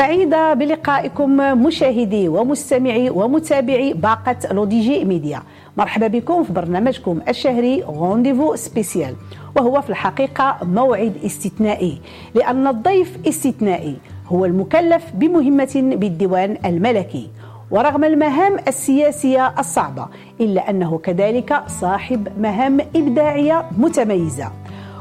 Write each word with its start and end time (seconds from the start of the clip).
سعيدة 0.00 0.54
بلقائكم 0.54 1.36
مشاهدي 1.36 2.28
ومستمعي 2.28 3.10
ومتابعي 3.10 3.92
باقة 3.92 4.36
لوديجي 4.52 5.04
ميديا. 5.04 5.42
مرحبا 5.76 6.06
بكم 6.06 6.44
في 6.44 6.52
برنامجكم 6.52 7.20
الشهري 7.28 7.82
Rendez-vous 7.82 8.56
spécial 8.56 9.14
وهو 9.56 9.80
في 9.80 9.90
الحقيقة 9.90 10.56
موعد 10.62 11.12
استثنائي 11.24 12.00
لأن 12.34 12.66
الضيف 12.66 13.18
استثنائي 13.28 13.96
هو 14.26 14.44
المكلف 14.44 15.04
بمهمة 15.14 15.70
بالديوان 15.74 16.56
الملكي. 16.64 17.28
ورغم 17.70 18.04
المهام 18.04 18.56
السياسية 18.68 19.54
الصعبة 19.58 20.06
إلا 20.40 20.70
أنه 20.70 20.98
كذلك 20.98 21.62
صاحب 21.66 22.28
مهام 22.40 22.80
إبداعية 22.96 23.64
متميزة. 23.78 24.52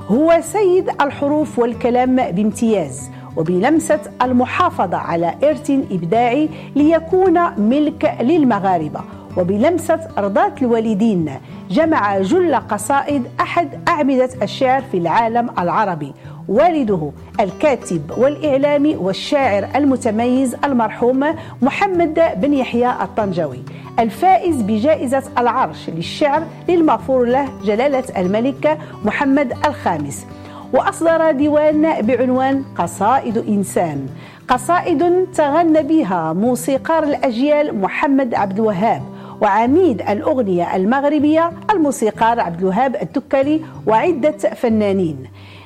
هو 0.07 0.37
سيد 0.41 0.89
الحروف 1.01 1.59
والكلام 1.59 2.15
بامتياز 2.15 3.09
وبلمسة 3.37 3.99
المحافظة 4.21 4.97
على 4.97 5.35
إرث 5.43 5.69
إبداعي 5.69 6.49
ليكون 6.75 7.39
ملك 7.57 8.17
للمغاربة. 8.21 9.01
وبلمسة 9.37 9.99
أرضاة 10.17 10.53
الوالدين 10.61 11.31
جمع 11.69 12.19
جل 12.19 12.55
قصائد 12.55 13.23
أحد 13.39 13.69
أعمدة 13.87 14.29
الشعر 14.41 14.81
في 14.81 14.97
العالم 14.97 15.49
العربي. 15.59 16.13
والده 16.47 17.11
الكاتب 17.39 18.11
والإعلامي 18.17 18.95
والشاعر 18.95 19.67
المتميز 19.75 20.55
المرحوم 20.63 21.35
محمد 21.61 22.21
بن 22.35 22.53
يحيى 22.53 22.89
الطنجاوي 22.89 23.59
الفائز 23.99 24.61
بجائزة 24.61 25.23
العرش 25.37 25.89
للشعر 25.89 26.43
للمغفور 26.69 27.25
له 27.25 27.49
جلالة 27.63 28.03
الملك 28.17 28.77
محمد 29.05 29.51
الخامس. 29.65 30.25
وأصدر 30.73 31.31
ديوان 31.31 32.01
بعنوان 32.01 32.63
قصائد 32.77 33.37
إنسان. 33.37 34.07
قصائد 34.47 35.27
تغنى 35.35 35.83
بها 35.83 36.33
موسيقار 36.33 37.03
الأجيال 37.03 37.81
محمد 37.81 38.35
عبد 38.35 38.59
الوهاب 38.59 39.01
وعميد 39.41 40.01
الأغنية 40.01 40.75
المغربية 40.75 41.51
الموسيقار 41.71 42.39
عبد 42.39 42.59
الوهاب 42.59 42.95
الدكالي 42.95 43.61
وعدة 43.87 44.37
فنانين. 44.37 45.17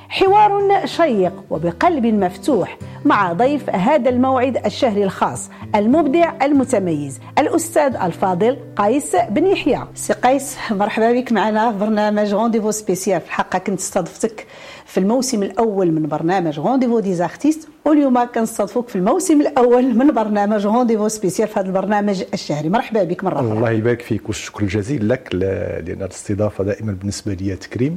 حوار 0.08 0.80
شيق 0.84 1.32
وبقلب 1.50 2.06
مفتوح 2.06 2.78
مع 3.04 3.32
ضيف 3.32 3.70
هذا 3.70 4.10
الموعد 4.10 4.66
الشهري 4.66 5.04
الخاص 5.04 5.50
المبدع 5.74 6.32
المتميز 6.42 7.20
الأستاذ 7.38 7.96
الفاضل 7.96 8.56
قيس 8.76 9.16
بن 9.30 9.46
يحيى. 9.46 9.84
سي 9.94 10.12
قيس 10.12 10.56
مرحبا 10.70 11.12
بك. 11.12 11.32
معنا 11.32 11.72
في 11.72 11.78
برنامج 11.78 12.34
rendez-vous 12.34 12.70
spécial 12.70 13.20
في 13.20 13.26
الحقيقة 13.26 13.58
كنت 13.58 13.78
استضفتك 13.78 14.46
في 14.86 15.00
الموسم 15.00 15.42
الأول 15.42 15.92
من 15.92 16.06
برنامج 16.08 16.58
rendez-vous 16.58 17.00
des 17.00 17.14
artistes 17.14 17.68
واليوم 17.84 18.24
كنستضفوك 18.24 18.88
في 18.88 18.96
الموسم 18.96 19.40
الأول 19.40 19.94
من 19.94 20.12
برنامج 20.12 20.66
rendez-vous 20.66 21.08
spécial 21.08 21.48
في 21.48 21.60
هذا 21.60 21.66
البرنامج 21.66 22.22
الشهري. 22.34 22.68
مرحبا 22.68 23.04
بك 23.04 23.24
مرة 23.24 23.34
أخرى. 23.40 23.52
الله 23.52 23.70
يبارك 23.70 24.02
فيك 24.02 24.26
والشكر 24.28 24.62
الجزيل 24.62 25.08
لك 25.08 25.34
لأن 25.34 26.02
الاستضافة 26.02 26.64
دائما 26.64 26.92
بالنسبة 26.92 27.34
لي 27.34 27.56
تكريم 27.56 27.96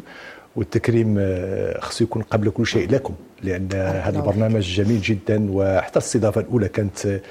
والتكريم 0.56 1.16
آه، 1.20 1.80
خصو 1.80 2.04
يكون 2.04 2.22
قبل 2.22 2.50
كل 2.50 2.66
شيء 2.66 2.90
لكم. 2.90 3.14
لأن 3.44 3.70
هذا 3.74 4.20
البرنامج 4.20 4.62
جميل 4.76 5.02
جدا 5.02 5.48
وحتى 5.52 6.00
الاستضافه 6.00 6.42
الأولى 6.42 6.68
كانت 6.70 7.22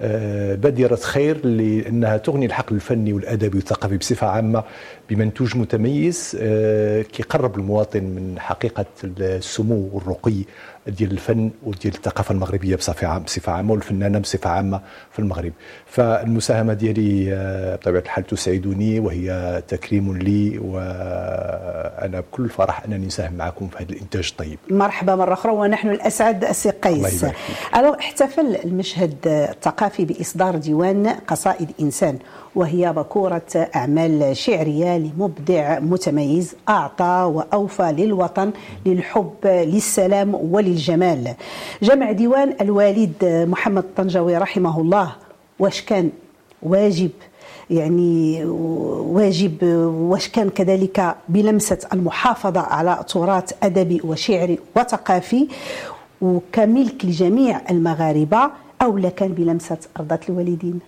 آه، 0.00 0.54
بادره 0.54 0.96
خير 0.96 1.46
لأنها 1.46 2.16
تغني 2.16 2.46
الحقل 2.46 2.74
الفني 2.74 3.12
والادبي 3.12 3.56
والثقافي 3.58 3.96
بصفة 3.96 4.26
عامة 4.26 4.64
بمنتوج 5.10 5.56
متميز 5.56 6.36
آه، 6.40 7.02
كيقرب 7.02 7.58
المواطن 7.58 8.04
من 8.04 8.34
حقيقة 8.38 8.84
السمو 9.04 9.90
والرقي 9.92 10.44
ديال 10.86 11.10
الفن 11.10 11.50
وديال 11.62 11.94
الثقافة 11.94 12.32
المغربية 12.32 12.76
بصفة 12.76 13.06
عامه 13.06 13.24
بصفة 13.24 13.52
عامة 13.52 13.72
والفنانة 13.72 14.18
بصفة 14.18 14.50
عامة 14.50 14.80
في 15.12 15.18
المغرب. 15.18 15.52
فالمساهمة 15.86 16.72
ديالي 16.72 17.32
آه، 17.34 17.76
بطبيعة 17.76 18.00
الحال 18.00 18.26
تسعدني 18.26 19.00
وهي 19.00 19.62
تكريم 19.68 20.16
لي 20.18 20.58
وأنا 20.58 22.20
بكل 22.20 22.48
فرح 22.48 22.84
أنني 22.84 23.06
نساهم 23.06 23.34
معكم 23.34 23.68
في 23.68 23.76
هذا 23.84 23.92
الإنتاج 23.92 24.28
الطيب. 24.30 24.58
مرحبا 24.70 25.14
مرة 25.14 25.32
أخرى 25.32 25.52
ونحن 25.52 25.88
الأسعد 25.88 26.44
السي 26.44 26.70
قيس 26.70 27.26
احتفل 28.00 28.56
المشهد 28.64 29.16
الثقافي 29.26 29.85
بإصدار 29.98 30.56
ديوان 30.56 31.06
قصائد 31.06 31.70
إنسان 31.80 32.18
وهي 32.54 32.92
بكورة 32.92 33.68
أعمال 33.76 34.36
شعرية 34.36 34.98
لمبدع 34.98 35.78
متميز 35.78 36.54
أعطى 36.68 37.30
وأوفى 37.34 37.94
للوطن 37.98 38.50
للحب 38.86 39.34
للسلام 39.44 40.34
وللجمال. 40.34 41.34
جمع 41.82 42.12
ديوان 42.12 42.56
الوالد 42.60 43.46
محمد 43.50 43.82
الطنجاوي 43.84 44.36
رحمه 44.36 44.80
الله. 44.80 45.12
واش 45.58 45.82
كان؟ 45.82 46.10
واجب. 46.62 47.10
يعني 47.70 48.44
واجب 48.44 49.62
واش 50.10 50.28
كان 50.28 50.50
كذلك؟ 50.50 51.16
بلمسة 51.28 51.78
المحافظة 51.92 52.60
على 52.60 53.04
تراث 53.08 53.52
أدبي 53.62 54.00
وشعري 54.04 54.58
وثقافي 54.76 55.48
وكملك 56.22 57.04
لجميع 57.04 57.60
المغاربة. 57.70 58.50
أو 58.82 58.98
لا 58.98 59.08
كان 59.08 59.32
بلمسة 59.32 59.78
أرضات 59.96 60.30
الوالدين؟ 60.30 60.80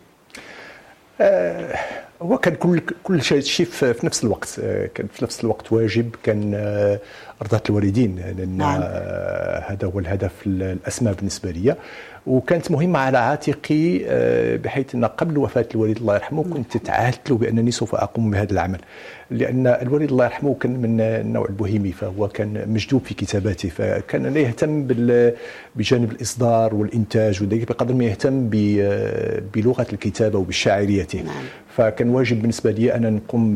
آه، 1.21 1.75
هو 2.23 2.39
كان 2.39 2.55
كل 2.55 2.81
كل 3.03 3.23
شيء 3.23 3.41
في 3.41 4.07
نفس 4.07 4.25
الوقت 4.25 4.61
آه، 4.63 4.87
كان 4.87 5.07
في 5.07 5.25
نفس 5.25 5.45
الوقت 5.45 5.73
واجب 5.73 6.15
كان 6.23 6.55
آه، 6.55 7.01
ارضاء 7.43 7.63
الوالدين 7.71 8.17
لأن 8.39 8.57
نعم. 8.57 8.83
هذا 9.63 9.87
هو 9.95 9.99
الهدف 9.99 10.33
الاسمى 10.47 11.13
بالنسبة 11.13 11.51
لي 11.51 11.77
وكانت 12.27 12.71
مهمة 12.71 12.99
على 12.99 13.19
عاتقي 13.19 13.99
بحيث 14.57 14.95
أن 14.95 15.05
قبل 15.05 15.39
وفاة 15.39 15.69
الوالد 15.75 15.97
الله 15.97 16.15
يرحمه 16.15 16.45
كنت 16.45 16.77
تعهدت 16.77 17.31
له 17.31 17.37
بأنني 17.39 17.71
سوف 17.71 17.95
أقوم 17.95 18.31
بهذا 18.31 18.53
العمل. 18.53 18.81
لأن 19.31 19.67
الوالد 19.67 20.11
الله 20.11 20.25
يرحمه 20.25 20.55
كان 20.55 20.83
من 20.83 21.01
النوع 21.01 21.47
البوهيمي 21.49 21.93
فهو 21.93 22.29
كان 22.29 22.65
مجذوب 22.69 23.03
في 23.05 23.15
كتاباته 23.15 23.69
فكان 23.69 24.27
لا 24.27 24.41
يهتم 24.41 24.87
بجانب 25.77 26.13
الإصدار 26.13 26.75
والإنتاج 26.75 27.43
وذلك 27.43 27.69
بقدر 27.69 27.95
ما 27.95 28.05
يهتم 28.05 28.49
بلغة 29.55 29.87
الكتابة 29.93 30.39
وبالشاعريته 30.39 31.23
نعم. 31.23 31.45
فكان 31.77 32.09
واجب 32.09 32.41
بالنسبة 32.41 32.71
لي 32.71 32.95
أنا 32.95 33.11
نقوم 33.11 33.55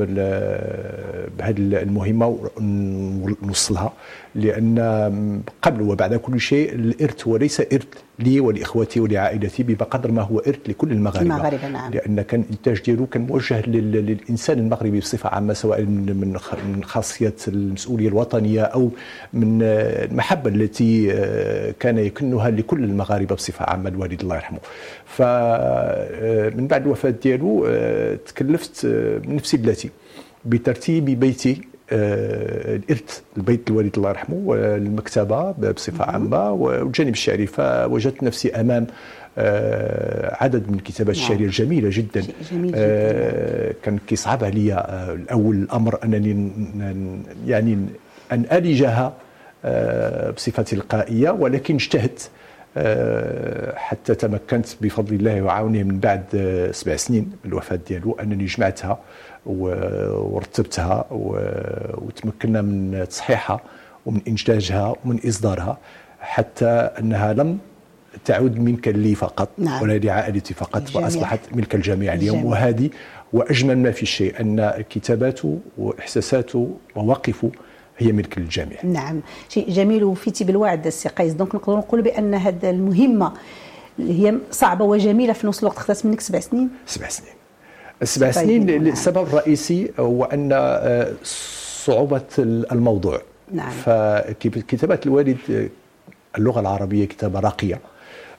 بهذه 1.38 1.56
المهمة 1.58 2.38
ونوصلها 2.56 3.92
لأن 4.34 5.42
قبل 5.62 5.82
وبعد 5.82 6.14
كل 6.14 6.40
شيء 6.40 6.74
الإرث 6.74 7.28
هو 7.28 7.36
ليس 7.36 7.60
إرث 7.60 7.86
لي 8.18 8.40
ولإخوتي 8.40 9.00
ولعائلتي 9.00 9.62
بقدر 9.62 10.10
ما 10.10 10.22
هو 10.22 10.38
إرث 10.38 10.58
لكل 10.68 10.92
المغاربة. 10.92 11.22
المغاربه 11.22 11.68
نعم. 11.68 11.92
لأن 11.92 12.22
كان 12.22 12.40
الإنتاج 12.40 12.82
ديالو 12.82 13.06
كان 13.06 13.22
موجه 13.26 13.66
للإنسان 13.66 14.58
المغربي 14.58 15.00
بصفة 15.00 15.28
عامة 15.28 15.52
سواء 15.62 15.80
من 15.82 16.38
من 16.72 16.84
خاصية 16.84 17.34
المسؤولية 17.48 18.08
الوطنية 18.08 18.62
أو 18.62 18.90
من 19.32 19.62
المحبة 19.62 20.50
التي 20.50 21.12
آه، 21.12 21.74
كان 21.80 21.98
يكنها 21.98 22.50
لكل 22.50 22.84
المغاربة 22.84 23.34
بصفة 23.34 23.64
عامة 23.64 23.88
الوالد 23.88 24.20
الله 24.20 24.36
يرحمه. 24.36 24.58
فمن 25.06 26.64
آه، 26.64 26.68
بعد 26.70 26.82
الوفاة 26.82 27.10
ديالو 27.10 27.66
آه، 27.68 28.14
تكلفت 28.14 28.86
بنفسي 29.26 29.56
بلاتي 29.56 29.90
بترتيب 30.44 31.04
بيتي 31.04 31.60
الإرث 31.92 33.20
البيت 33.36 33.70
الوالد 33.70 33.96
الله 33.96 34.10
يرحمه 34.10 34.36
والمكتبه 34.36 35.50
بصفة 35.52 36.04
عامة 36.04 36.50
والجانب 36.50 37.12
الشعري 37.12 37.46
فوجدت 37.46 38.22
نفسي 38.22 38.50
أمام 38.60 38.86
آه، 38.86 39.21
عدد 40.32 40.68
من 40.68 40.74
الكتابات 40.74 41.16
نعم. 41.16 41.24
الشعريه 41.24 41.46
الجميلة 41.46 41.88
جدا 41.92 42.22
جميل 42.50 42.72
آه، 42.76 43.68
جدا 43.68 43.74
كان 43.82 43.98
كيصعب 44.06 44.44
عليا 44.44 44.90
آه، 44.90 45.12
الأول 45.12 45.56
الأمر 45.56 45.98
أنني 46.04 46.52
يعني 47.46 47.86
أن 48.32 48.44
ألجها 48.52 49.14
بصفة 50.36 50.62
تلقائية 50.62 51.30
ولكن 51.30 51.74
اجتهدت 51.74 52.30
حتى 53.76 54.14
تمكنت 54.14 54.66
بفضل 54.80 55.14
الله 55.14 55.42
وعونه 55.42 55.82
من 55.82 56.00
بعد 56.00 56.24
سبع 56.72 56.96
سنين 56.96 57.22
من 57.22 57.50
الوفاة 57.50 57.78
ديالو 57.88 58.12
أنني 58.12 58.44
جمعتها 58.44 58.98
ورتبتها 59.46 61.06
وتمكنا 61.10 62.62
من 62.62 63.06
تصحيحها 63.10 63.60
ومن 64.06 64.20
إنتاجها 64.28 64.94
ومن 65.04 65.18
إصدارها 65.28 65.78
حتى 66.20 66.66
أنها 66.98 67.32
لم 67.32 67.58
تعود 68.24 68.58
ملكا 68.58 68.90
لي 68.90 69.14
فقط 69.14 69.48
نعم. 69.58 69.82
ولا 69.82 69.98
لعائلتي 69.98 70.54
فقط 70.54 70.76
الجميع. 70.76 71.04
وأصبحت 71.04 71.40
ملك 71.52 71.74
الجميع 71.74 72.14
اليوم. 72.14 72.36
الجميع. 72.36 72.52
وهذه 72.52 72.90
وأجمل 73.32 73.78
ما 73.78 73.90
في 73.90 74.02
الشيء 74.02 74.40
أن 74.40 74.84
كتاباته 74.90 75.58
واحساساته 75.78 76.70
ومواقفه 76.96 77.50
هي 77.98 78.12
ملك 78.12 78.38
للجميع 78.38 78.78
نعم. 78.84 79.20
شيء 79.48 79.70
جميل 79.70 80.04
وفيتي 80.04 80.44
بالوعد 80.44 80.86
السي 80.86 81.08
قيس. 81.08 81.32
donc 81.32 81.54
نقدروا 81.54 81.78
نقولوا 81.78 82.04
بأن 82.04 82.34
هذه 82.34 82.70
المهمة 82.70 83.32
اللي 83.98 84.26
هي 84.26 84.34
صعبة 84.50 84.84
وجميلة 84.84 85.32
في 85.32 85.46
نفس 85.46 85.60
الوقت. 85.60 85.78
خذت 85.78 86.06
منك 86.06 86.20
سبع 86.20 86.40
سنين. 86.40 86.70
سبع 86.86 87.08
سنين. 87.08 87.32
سبع 88.02 88.30
سنين 88.30 88.70
السبب 88.70 89.26
الرئيسي 89.26 89.90
هو 89.98 90.24
أن 90.24 90.50
آه، 90.52 91.12
صعوبة 91.84 92.22
الموضوع. 92.38 93.20
نعم. 93.52 93.70
فكتابات 93.70 95.06
الوالد 95.06 95.70
اللغة 96.38 96.60
العربية 96.60 97.04
كتابة 97.04 97.40
راقية. 97.40 97.80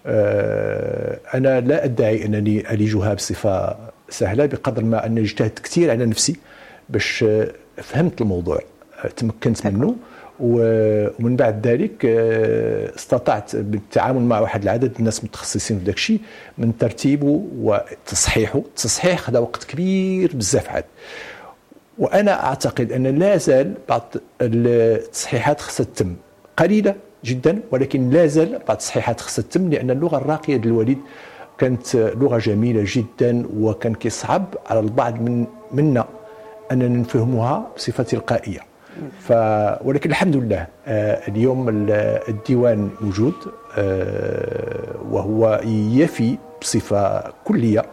أنا 0.06 1.60
لا 1.60 1.86
أدعي 1.86 2.26
أنني 2.26 2.74
اليجها 2.74 3.14
بصفة 3.14 3.78
سهلة 4.10 4.46
بقدر 4.46 4.84
ما 4.84 5.06
أني 5.06 5.22
اجتهدت 5.22 5.60
كثير 5.60 5.92
على 5.92 6.06
نفسي 6.06 6.36
باش 6.90 7.26
فهمت 7.78 8.22
الموضوع 8.22 8.60
تمكنت 9.18 9.68
منه. 9.68 9.96
ومن 10.40 11.36
بعد 11.36 11.68
ذلك 11.68 12.06
آه، 12.06 12.96
استطعت 12.96 13.56
بالتعامل 13.56 14.22
مع 14.22 14.40
واحد 14.40 14.64
العدد 14.64 14.92
الناس 15.00 15.24
متخصصين 15.24 15.80
في 15.80 15.86
ذاك 15.86 15.96
الشيء 15.96 16.20
من 16.58 16.78
ترتيبه 16.78 17.44
وتصحيحه. 17.58 18.60
التصحيح 18.60 19.20
خذا 19.20 19.40
وقت 19.40 19.64
كبير 19.64 20.32
بزاف 20.36 20.70
عاد. 20.70 20.84
وأنا 21.98 22.46
أعتقد 22.46 22.92
أن 22.92 23.20
لا 23.20 23.38
زال 23.38 23.74
بعض 23.90 24.14
التصحيحات 24.42 25.62
خصها 25.62 25.84
تتم 25.84 26.16
قليلة. 26.58 26.96
جدا 27.26 27.60
ولكن 27.72 28.10
لا 28.10 28.26
زال 28.26 28.50
بعض 28.52 28.72
التصحيحات 28.72 29.22
خصها 29.22 29.44
تتم 29.44 29.70
لأن 29.70 29.92
اللغة 29.92 30.18
الراقية 30.18 30.58
للوليد 30.58 30.98
كانت 31.58 31.96
لغة 31.96 32.38
جميلة 32.38 32.84
جدا 32.86 33.46
وكان 33.58 33.96
كيصعب 33.96 34.46
على 34.70 34.80
البعض 34.80 35.22
من 35.22 35.46
منا 35.72 36.06
أننا 36.72 36.88
نفهمها 36.88 37.68
بصفة 37.76 38.04
تلقائية. 38.04 38.60
ف 39.20 39.32
ولكن 39.86 40.10
الحمد 40.10 40.36
لله 40.36 40.68
آه، 40.88 41.28
اليوم 41.28 41.66
الديوان 42.30 42.90
موجود 43.02 43.34
آه، 43.78 44.96
وهو 45.12 45.62
يفي 45.94 46.38
بصفة 46.62 47.24
كلية 47.44 47.86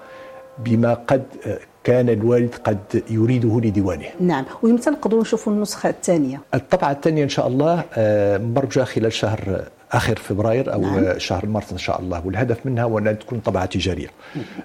بما 0.59 0.95
قد 0.95 1.23
آه، 1.47 1.59
كان 1.85 2.09
الوالد 2.09 2.55
قد 2.55 3.03
يريده 3.11 3.61
لديوانه. 3.61 4.07
نعم 4.21 4.45
ويمتى 4.63 4.91
نقدروا 4.91 5.21
نشوفوا 5.21 5.53
النسخة 5.53 5.89
الثانية. 5.89 6.41
الطبعة 6.55 6.93
الثانية 6.93 7.25
إن 7.25 7.29
شاء 7.29 7.47
الله 7.47 7.85
مرجى 8.39 8.85
خلال 8.85 9.13
شهر 9.13 9.65
آخر 9.93 10.17
فبراير 10.17 10.73
أو 10.73 10.81
نعم. 10.81 11.19
شهر 11.19 11.47
مارس 11.47 11.73
إن 11.73 11.79
شاء 11.79 12.01
الله. 12.01 12.27
والهدف 12.27 12.67
منها 12.67 12.85
هو 12.85 12.99
انها 12.99 13.13
تكون 13.13 13.41
طبعة 13.41 13.67
تجارية. 13.67 14.09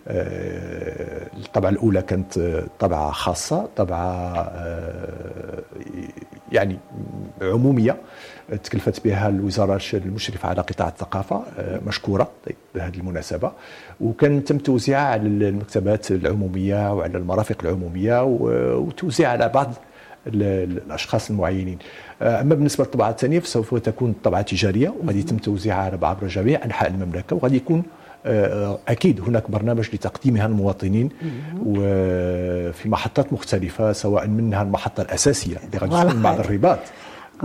آه 0.07 1.27
الطبعة 1.37 1.69
الأولى 1.69 2.01
كانت 2.01 2.63
طبعة 2.79 3.11
خاصة 3.11 3.67
طبعة 3.75 4.33
آه 4.37 5.63
يعني 6.51 6.77
عمومية. 7.41 7.97
تكلفت 8.63 9.03
بها 9.05 9.29
الوزارة 9.29 9.81
المشرفه 9.93 10.49
على 10.49 10.61
قطاع 10.61 10.87
الثقافة 10.87 11.43
آه 11.59 11.79
مشكورة 11.87 12.27
بهذه 12.75 12.95
المناسبة. 12.95 13.51
وكان 14.01 14.43
تم 14.43 14.57
توزيعها 14.57 15.05
على 15.07 15.27
المكتبات 15.27 16.11
العمومية 16.11 16.93
وعلى 16.93 17.17
المرافق 17.17 17.55
العمومية 17.63 18.23
وتوزيع 18.23 19.29
على 19.29 19.49
بعض 19.49 19.73
الأشخاص 20.27 21.29
المعينين. 21.29 21.77
آه، 22.21 22.41
أما 22.41 22.55
بالنسبة 22.55 22.83
للطبعة 22.83 23.09
الثانية 23.09 23.39
فسوف 23.39 23.75
تكون 23.75 24.15
طبعة 24.23 24.41
تجارية 24.41 24.93
وغادي 25.03 25.19
يتم 25.19 25.37
توزيعها 25.37 26.05
عبر 26.05 26.27
جميع 26.27 26.65
أنحاء 26.65 26.89
المملكة 26.89 27.35
وغادي 27.35 27.55
يكون 27.55 27.83
آه، 28.27 28.79
أكيد 28.87 29.21
هناك 29.21 29.51
برنامج 29.51 29.89
لتقديمها 29.93 30.47
للمواطنين 30.47 31.09
وفي 31.65 32.89
محطات 32.89 33.33
مختلفة 33.33 33.91
سواء 33.91 34.27
منها 34.27 34.61
المحطة 34.61 35.01
الأساسية 35.01 35.57
اللي 35.57 35.77
غادي 35.77 36.09
تكون 36.09 36.21
بعد 36.21 36.39
الرباط. 36.39 36.79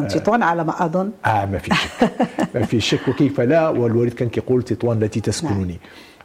كنت 0.03 0.17
تطوان 0.19 0.43
على 0.43 0.65
ما 0.65 0.85
أظن؟ 0.85 1.11
آه 1.27 1.45
ما 1.47 1.59
في 1.59 1.75
شك. 1.75 2.11
ما 2.55 2.63
في 2.63 2.81
شك 2.81 3.09
وكيف 3.09 3.41
لا؟ 3.41 3.69
والوالد 3.69 4.13
كان 4.13 4.29
كيقول 4.29 4.63
تطوان 4.63 5.03
التي 5.03 5.21
تسكنني. 5.21 5.65
نعم. 5.65 5.79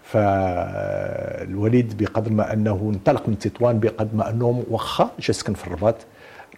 فالوليد 0.04 1.98
بقدر 2.04 2.32
ما 2.32 2.54
أنه 2.54 2.92
انطلق 2.94 3.30
من 3.30 3.40
تطوان 3.40 3.80
بقدر 3.80 4.10
ما 4.14 4.30
أنه 4.30 4.64
واخا 4.70 5.12
جا 5.20 5.34
سكن 5.34 5.54
في 5.54 5.68
الرباط 5.68 5.96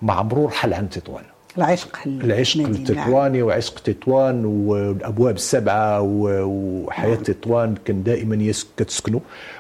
مع 0.02 0.22
مرور 0.24 0.50
حل 0.50 0.74
عن 0.74 0.90
تطوان 0.90 1.24
العشق 1.58 2.00
العشق 2.06 2.66
التطواني 2.66 3.42
وعشق 3.42 3.80
تطوان 3.80 4.46
والأبواب 4.46 5.36
السبعة 5.36 6.02
وحياة 6.02 7.14
نعم. 7.14 7.24
تطوان 7.24 7.76
كان 7.86 8.04
دائما 8.04 8.52
كتسكنوا 8.78 9.20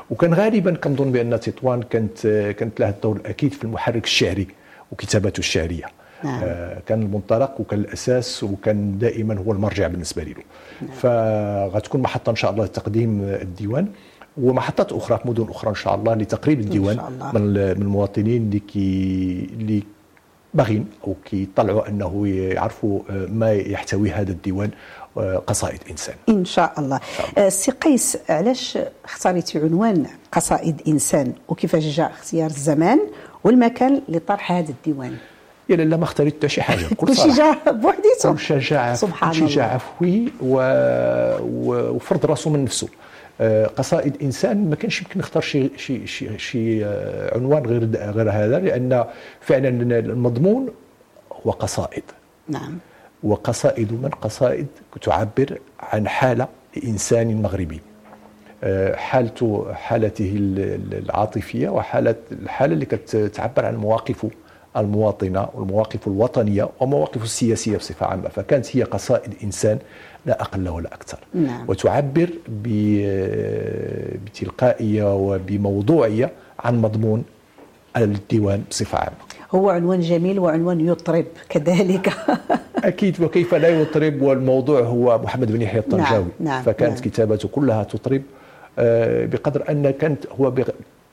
وكان 0.10 0.34
غالبا 0.34 0.76
كنظن 0.76 1.12
بأن 1.12 1.40
تطوان 1.40 1.82
كانت 1.84 2.28
كانت 2.58 2.80
لها 2.80 2.90
الدور 2.90 3.16
الأكيد 3.16 3.54
في 3.54 3.64
المحرك 3.64 4.04
الشعري 4.04 4.48
وكتاباته 4.92 5.40
الشعرية. 5.40 5.86
نعم. 6.24 6.44
آه 6.44 6.82
كان 6.86 7.02
المنطلق 7.02 7.62
وكان 7.62 7.80
الاساس 7.80 8.44
وكان 8.44 8.98
دائما 8.98 9.38
هو 9.38 9.52
المرجع 9.52 9.88
بالنسبة 9.88 10.24
له 10.24 10.36
نعم. 10.82 10.92
فغتكون 10.92 12.02
محطة 12.02 12.30
إن 12.30 12.36
شاء 12.36 12.52
الله 12.52 12.66
لتقديم 12.66 13.22
الديوان 13.24 13.88
ومحطات 14.38 14.92
أخرى 14.92 15.18
في 15.18 15.28
مدن 15.28 15.50
أخرى 15.50 15.70
إن 15.70 15.76
شاء 15.76 15.96
الله 15.96 16.14
لتقريب 16.14 16.60
الديوان 16.60 16.98
من 17.34 17.58
المواطنين 17.58 18.42
اللي 18.42 18.60
كي 18.60 19.50
اللي 19.54 19.84
باغين 20.54 20.86
أو 21.08 21.16
كيطلعوا 21.26 21.88
أنه 21.90 22.28
يعرفوا 22.28 23.02
آه، 23.10 23.26
ما 23.26 23.52
يحتوي 23.52 24.12
هذا 24.12 24.32
الديوان 24.32 24.70
آه، 25.18 25.36
قصائد 25.36 25.80
إنسان 25.92 26.16
إن 26.30 26.46
شاء 26.46 26.74
الله, 26.80 27.00
الله. 27.38 27.50
سي 27.50 27.72
قيس 27.72 28.18
علاش 28.30 28.78
اختاريتي 29.06 29.60
عنوان 29.60 30.06
قصائد 30.32 30.82
إنسان 30.88 31.34
وكيفاش 31.48 31.84
جاء 31.84 32.10
اختيار 32.10 32.50
الزمان 32.50 33.00
والمكان 33.44 34.02
لطرح 34.10 34.52
هذا 34.52 34.70
الديوان 34.70 35.16
يا 35.70 35.76
لا 35.76 35.98
ما 35.98 36.04
اختاريت 36.04 36.46
شي 36.46 36.62
حاجة. 36.62 36.86
كل 36.98 37.16
شيء 37.16 37.34
جاء 37.34 37.72
بوحديته 37.72 38.58
جاء 38.58 38.94
سبحان 38.94 39.32
الله. 39.32 39.48
جاء 39.48 39.66
عفوي 39.66 40.32
و... 40.42 40.60
وفرض 41.96 42.26
راسه 42.26 42.50
من 42.50 42.64
نفسه. 42.64 42.88
آه، 43.42 43.66
قصائد 43.66 44.18
إنسان 44.22 44.70
ما 44.70 44.76
كانش 44.76 45.02
يمكن 45.02 45.20
نختار 45.20 45.44
شي 45.44 45.70
شي 45.78 46.08
شي, 46.08 46.40
شي 46.40 46.86
آه، 46.86 47.36
عنوان 47.38 47.66
غير 47.66 48.12
غير 48.12 48.32
هذا 48.32 48.60
لأن 48.60 49.06
فعلا 49.42 49.70
المضمون 50.00 50.70
هو 51.46 51.52
قصائد. 51.52 52.04
نعم. 52.48 52.78
وقصائد 53.24 53.92
من 53.92 54.10
قصائد 54.10 54.68
تعبر 55.02 55.60
عن 55.80 56.08
حالة 56.08 56.48
إنسان 56.84 57.42
مغربي. 57.42 57.82
آه، 58.64 58.96
حالته 58.96 59.74
حالته 59.74 60.34
العاطفية 60.92 61.70
وحاله 61.70 62.16
الحالة 62.32 62.74
اللي 62.74 62.86
كتعبر 62.86 63.66
عن 63.66 63.76
مواقفه. 63.76 64.30
المواطنة 64.78 65.48
والمواقف 65.54 66.08
الوطنية 66.08 66.70
ومواقف 66.80 67.24
السياسية 67.24 67.78
بصفة 67.78 68.06
عامة 68.06 68.30
فكانت 68.30 68.78
هي 68.78 68.84
قصائد 68.84 69.34
إنسان 69.44 69.80
لا 70.26 70.42
أقل 70.42 70.70
ولا 70.70 70.94
أكثر 70.94 71.20
نعم. 71.34 71.66
وتعبر 71.68 72.30
بتلقائية 74.26 75.16
وبموضوعية 75.16 76.32
عن 76.60 76.82
مضمون 76.82 77.24
الديوان 77.98 78.64
بصفة 78.70 78.98
عامة 78.98 79.16
هو 79.52 79.70
عنوان 79.70 80.00
جميل 80.00 80.40
وعنوان 80.40 80.88
يطرب 80.88 81.26
كذلك 81.50 82.14
أكيد 82.84 83.22
وكيف 83.22 83.56
لا 83.56 83.68
يطرب 83.68 84.22
والموضوع 84.22 84.82
هو 84.82 85.18
محمد 85.24 85.52
بن 85.52 85.62
يحيى 85.62 85.80
الطنجاوي 85.80 86.26
نعم. 86.40 86.54
نعم. 86.54 86.64
فكانت 86.64 86.94
نعم. 86.94 87.02
كتابته 87.02 87.48
كلها 87.48 87.84
تطرب 87.84 88.22
آه، 88.80 89.26
بقدر 89.26 89.64
أن 89.70 89.90
كانت 89.90 90.26
هو 90.40 90.52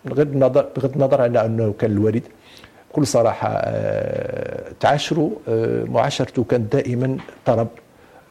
بغض 0.04 0.32
النظر 0.32 0.68
بغض 0.76 0.92
النظر 0.92 1.22
على 1.22 1.46
أنه 1.46 1.74
كان 1.78 1.90
الوالد 1.90 2.22
بكل 2.94 3.06
صراحة 3.06 3.48
آه، 3.52 4.72
تعاشروا 4.80 5.30
آه، 5.48 5.84
معاشرته 5.84 6.44
كانت 6.44 6.72
دائما 6.72 7.16
طرب 7.46 7.68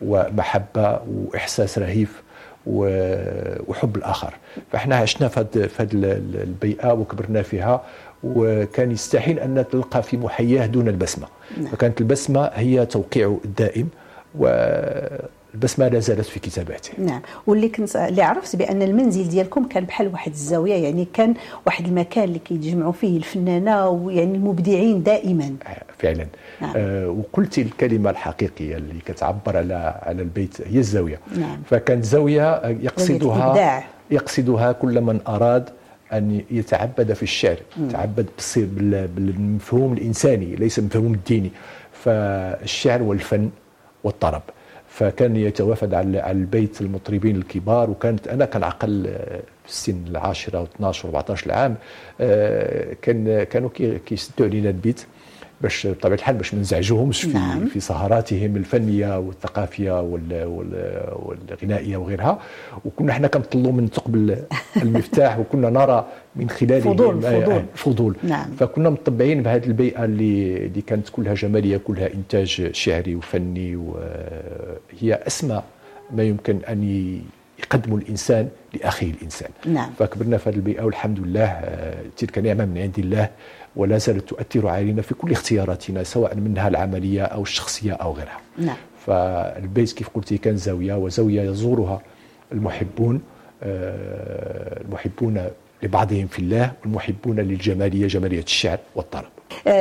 ومحبة 0.01 0.99
وإحساس 1.07 1.79
رهيف 1.79 2.23
وحب 2.67 3.95
الآخر 3.95 4.33
فإحنا 4.71 4.95
عشنا 4.95 5.27
في 5.27 5.69
هذه 5.79 5.89
البيئة 6.43 6.93
وكبرنا 6.93 7.41
فيها 7.41 7.83
وكان 8.23 8.91
يستحيل 8.91 9.39
أن 9.39 9.65
تلقى 9.71 10.03
في 10.03 10.17
محياه 10.17 10.65
دون 10.65 10.87
البسمة 10.87 11.27
نعم. 11.57 11.67
فكانت 11.67 12.01
البسمة 12.01 12.51
هي 12.53 12.85
توقيعه 12.85 13.39
الدائم 13.45 13.89
و 14.39 14.47
البسمه 15.53 15.87
لا 15.87 15.99
زالت 15.99 16.25
في 16.25 16.39
كتاباته. 16.39 16.91
نعم. 16.97 17.21
واللي 17.47 17.69
كنت 17.69 17.95
اللي 17.95 18.21
عرفت 18.21 18.55
بأن 18.55 18.81
المنزل 18.81 19.29
ديالكم 19.29 19.67
كان 19.67 19.83
بحال 19.83 20.07
واحد 20.07 20.31
الزاوية 20.31 20.73
يعني 20.73 21.07
كان 21.13 21.33
واحد 21.65 21.85
المكان 21.85 22.23
اللي 22.23 22.39
كيتجمعوا 22.39 22.91
فيه 22.91 23.17
الفنانة 23.17 23.89
ويعني 23.89 24.35
المبدعين 24.35 25.03
دائما. 25.03 25.55
آه، 25.67 25.83
فعلا. 25.97 26.27
نعم. 26.61 26.73
آه 26.75 27.09
وقلت 27.09 27.57
الكلمة 27.57 28.09
الحقيقية 28.09 28.77
اللي 28.77 28.99
كتعبر 29.05 29.57
على 29.57 29.99
على 30.03 30.21
البيت 30.21 30.61
هي 30.67 30.79
الزاوية. 30.79 31.19
نعم. 31.37 31.61
فكانت 31.65 32.05
زاوية 32.05 32.67
يقصدها 32.67 33.83
يقصدها 34.11 34.71
كل 34.71 35.01
من 35.01 35.19
أراد 35.27 35.69
أن 36.13 36.41
يتعبد 36.51 37.13
في 37.13 37.23
الشعر 37.23 37.57
يتعبد 37.79 38.25
بالمفهوم 38.87 39.93
الإنساني 39.93 40.55
ليس 40.55 40.79
المفهوم 40.79 41.13
الديني. 41.13 41.51
فالشعر 42.03 43.03
والفن 43.03 43.49
والطرب. 44.03 44.41
فكان 44.93 45.35
يتوافد 45.35 45.93
على 45.93 46.31
البيت 46.31 46.81
المطربين 46.81 47.35
الكبار 47.35 47.89
وكانت 47.89 48.27
أنا 48.27 48.45
كان 48.45 48.63
عقل 48.63 49.07
آه، 49.07 49.41
في 49.63 49.69
السن 49.69 50.03
العاشرة 50.07 50.65
و12 50.65 50.95
و14 50.95 51.49
عام 51.51 51.75
كان 53.01 53.43
كانوا 53.43 53.69
كيسدوا 54.05 54.47
علينا 54.47 54.69
البيت. 54.69 55.05
باش 55.63 55.87
بطبيعة 55.87 56.17
الحال 56.17 56.35
باش 56.35 56.53
ما 56.53 56.59
نزعجوهمش 56.59 57.21
في 57.21 57.33
نعم. 57.33 57.65
في 57.65 57.79
سهراتهم 57.79 58.55
الفنية 58.55 59.19
والثقافية 59.19 60.01
والغنائية 60.01 61.97
وغيرها 61.97 62.39
وكنا 62.85 63.11
إحنا 63.11 63.27
كنطلوا 63.27 63.71
من 63.71 63.87
ثقب 63.87 64.15
المفتاح 64.83 65.39
وكنا 65.39 65.69
نرى 65.69 66.07
من 66.35 66.49
خلاله 66.49 66.93
فضول 66.93 67.21
فضول, 67.21 67.53
آه، 67.53 67.63
فضول. 67.75 68.15
نعم. 68.23 68.51
فكنا 68.59 68.89
مطبعين 68.89 69.43
بهذه 69.43 69.65
البيئة 69.65 70.05
اللي 70.05 70.57
اللي 70.65 70.81
كانت 70.81 71.09
كلها 71.09 71.33
جمالية 71.33 71.77
كلها 71.77 72.13
إنتاج 72.13 72.69
شعري 72.71 73.15
وفني 73.15 73.75
وهي 73.75 75.13
أسمى 75.13 75.63
ما 76.11 76.23
يمكن 76.23 76.59
أن 76.69 76.83
يقدموا 77.59 77.97
الإنسان 77.97 78.49
لأخيه 78.73 79.11
الإنسان 79.11 79.49
نعم. 79.65 79.89
فكبرنا 79.99 80.37
في 80.37 80.49
هذه 80.49 80.55
البيئة 80.55 80.83
والحمد 80.83 81.19
لله 81.19 81.45
آه، 81.45 82.03
تلك 82.17 82.37
نعمة 82.37 82.65
من 82.65 82.77
عند 82.77 82.99
الله 82.99 83.29
ولا 83.75 83.97
زالت 83.97 84.29
تؤثر 84.29 84.67
علينا 84.67 85.01
في 85.01 85.13
كل 85.13 85.31
اختياراتنا 85.31 86.03
سواء 86.03 86.35
منها 86.35 86.67
العملية 86.67 87.23
أو 87.23 87.41
الشخصية 87.41 87.93
أو 87.93 88.13
غيرها. 88.13 88.39
نعم. 88.57 88.77
فالبيت 89.05 89.91
كيف 89.91 90.09
قلتي 90.09 90.37
كان 90.37 90.57
زاوية 90.57 90.93
وزاوية 90.93 91.41
يزورها 91.41 92.01
المحبون 92.51 93.21
آه، 93.63 94.81
المحبون 94.81 95.47
لبعضهم 95.83 96.27
في 96.27 96.39
الله 96.39 96.71
والمحبون 96.83 97.39
للجمالية 97.39 98.07
جمالية 98.07 98.43
الشعر 98.43 98.79
والطرب 98.95 99.29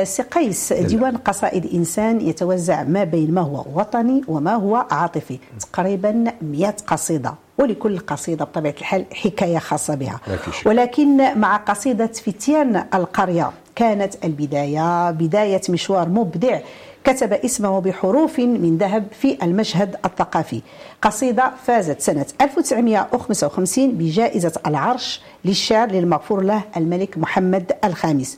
سي 0.03 0.23
قيس 0.23 0.73
ديوان 0.73 1.17
قصائد 1.17 1.73
إنسان 1.73 2.21
يتوزع 2.21 2.83
ما 2.83 3.03
بين 3.03 3.33
ما 3.33 3.41
هو 3.41 3.65
وطني 3.75 4.21
وما 4.27 4.55
هو 4.55 4.75
عاطفي 4.91 5.39
تقريبا 5.59 6.25
100 6.41 6.75
قصيدة 6.87 7.33
ولكل 7.57 7.99
قصيدة 7.99 8.45
بطبيعة 8.45 8.75
الحال 8.79 9.05
حكاية 9.13 9.57
خاصة 9.57 9.95
بها. 9.95 10.19
ولكن 10.65 11.39
مع 11.39 11.57
قصيدة 11.57 12.07
فتيان 12.07 12.85
القرية 12.93 13.51
كانت 13.75 14.25
البداية 14.25 15.11
بداية 15.11 15.61
مشوار 15.69 16.09
مبدع 16.09 16.59
كتب 17.03 17.33
اسمه 17.33 17.79
بحروف 17.81 18.39
من 18.39 18.77
ذهب 18.77 19.05
في 19.19 19.43
المشهد 19.43 19.95
الثقافي. 20.05 20.61
قصيدة 21.01 21.51
فازت 21.65 22.01
سنة 22.01 22.25
1955 22.41 23.91
بجائزة 23.91 24.51
العرش 24.67 25.21
للشعر 25.45 25.91
للمغفور 25.91 26.41
له 26.41 26.61
الملك 26.77 27.17
محمد 27.17 27.71
الخامس. 27.83 28.37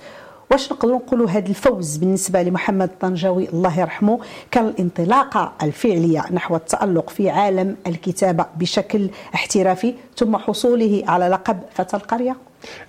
واش 0.51 0.71
نقدروا 0.71 0.95
نقولوا 0.97 1.29
هذا 1.29 1.49
الفوز 1.49 1.97
بالنسبة 1.97 2.41
لمحمد 2.41 2.89
الطنجاوي 2.89 3.49
الله 3.49 3.79
يرحمه. 3.79 4.19
كان 4.51 4.67
الانطلاقه 4.67 5.53
الفعلية 5.63 6.25
نحو 6.31 6.55
التألق 6.55 7.09
في 7.09 7.29
عالم 7.29 7.75
الكتابة 7.87 8.45
بشكل 8.55 9.09
احترافي 9.35 9.93
ثم 10.17 10.37
حصوله 10.37 11.03
على 11.07 11.27
لقب 11.27 11.59
فتى 11.73 11.97
القرية. 11.97 12.35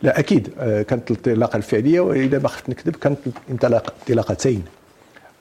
لا 0.02 0.18
أكيد. 0.18 0.52
آه، 0.58 0.82
كانت 0.82 1.10
الانطلاقة 1.10 1.56
الفعلية 1.56 2.00
وإذا 2.00 2.38
ما 2.38 2.48
خفت 2.48 2.68
نكذب 2.68 2.96
كانت 2.96 3.18
انطلاق 3.50 3.94
انطلاقتين. 4.00 4.64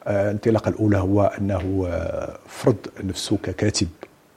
آه، 0.08 0.26
الانطلاقة 0.26 0.70
الأولى 0.70 0.98
هو 0.98 1.32
أنه 1.40 1.88
آه، 1.90 2.38
فرض 2.48 2.78
نفسه 3.04 3.38
ككاتب 3.44 3.88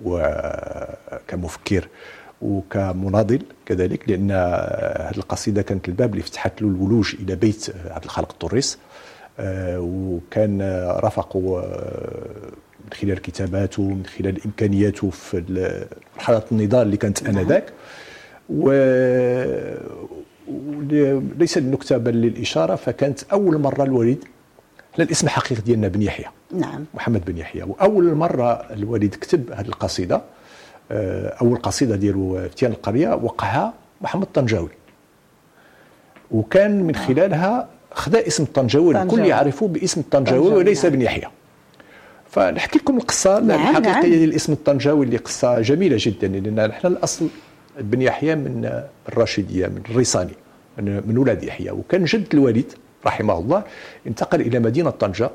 وكمفكر 0.04 1.88
وكمناضل 2.42 3.42
كذلك 3.66 4.08
لأن 4.08 4.30
هذه 4.30 5.16
القصيدة 5.16 5.62
كانت 5.62 5.88
الباب 5.88 6.10
اللي 6.10 6.22
فتحت 6.22 6.62
له 6.62 6.68
الولوج 6.68 7.14
إلى 7.20 7.36
بيت 7.36 7.66
عبد 7.90 8.04
الخالق 8.04 8.32
الطريس. 8.32 8.78
آه، 9.40 9.80
وكان 9.80 10.62
رافقه 11.02 11.60
آه، 11.60 12.50
من 12.84 12.92
خلال 12.92 13.22
كتاباته 13.22 13.82
من 13.82 14.06
خلال 14.18 14.44
إمكانياته 14.46 15.10
في 15.10 15.44
مرحلة 16.16 16.42
النضال 16.52 16.82
اللي 16.82 16.96
كانت 16.96 17.22
آنذاك. 17.26 17.72
و 18.50 18.70
وليس 20.48 21.58
للنكته 21.58 21.96
بل 21.96 22.14
للإشارة 22.14 22.74
فكانت 22.74 23.22
أول 23.32 23.58
مرة 23.58 23.82
إحنا 24.92 25.04
الاسم 25.04 25.26
الحقيقي 25.26 25.62
ديالنا 25.62 25.88
بن 25.88 26.02
يحيى. 26.02 26.26
نعم. 26.52 26.84
محمد 26.94 27.24
بن 27.24 27.38
يحيى. 27.38 27.62
وأول 27.62 28.14
مرة 28.14 28.52
الوالد 28.52 29.14
كتب 29.14 29.52
هذه 29.52 29.66
القصيدة. 29.68 30.22
أول 30.90 31.56
قصيدة 31.56 31.96
ديالو 31.96 32.48
فتيان 32.48 32.72
القرية 32.72 33.14
وقعها 33.14 33.74
محمد 34.00 34.22
الطنجاوي 34.22 34.68
وكان 36.30 36.82
من 36.82 36.94
خلالها 36.94 37.68
خدا 37.92 38.26
اسم 38.26 38.42
الطنجاوي 38.42 38.90
الكل 38.90 39.08
طنجاوي. 39.08 39.28
يعرفه 39.28 39.68
باسم 39.68 40.00
الطنجاوي 40.00 40.38
طنجاوي، 40.38 40.58
وليس. 40.58 40.86
بن 40.86 41.02
يحيى 41.02 41.28
فنحكي 42.30 42.78
لكم 42.78 42.96
القصة 42.96 43.40
نعم، 43.40 43.50
الحقيقيه 43.50 43.90
نعم. 43.90 44.02
ديال 44.02 44.28
الاسم 44.28 44.52
الطنجاوي 44.52 45.06
اللي 45.06 45.16
قصة 45.16 45.60
جميلة 45.60 45.96
جدا 46.00 46.28
لأن 46.28 46.68
نحن 46.68 46.86
الأصل 46.86 47.28
بن 47.80 48.02
يحيى 48.02 48.34
من 48.34 48.82
الراشدية 49.08 49.66
من 49.66 49.82
الريصاني 49.90 50.32
من 50.78 51.02
من 51.06 51.18
ولاد 51.18 51.44
يحيى 51.44 51.70
وكان 51.70 52.04
جد 52.04 52.26
الوالد 52.34 52.72
رحمه 53.06 53.38
الله 53.38 53.62
انتقل 54.06 54.40
إلى 54.40 54.58
مدينة 54.58 54.90
طنجة 54.90 55.30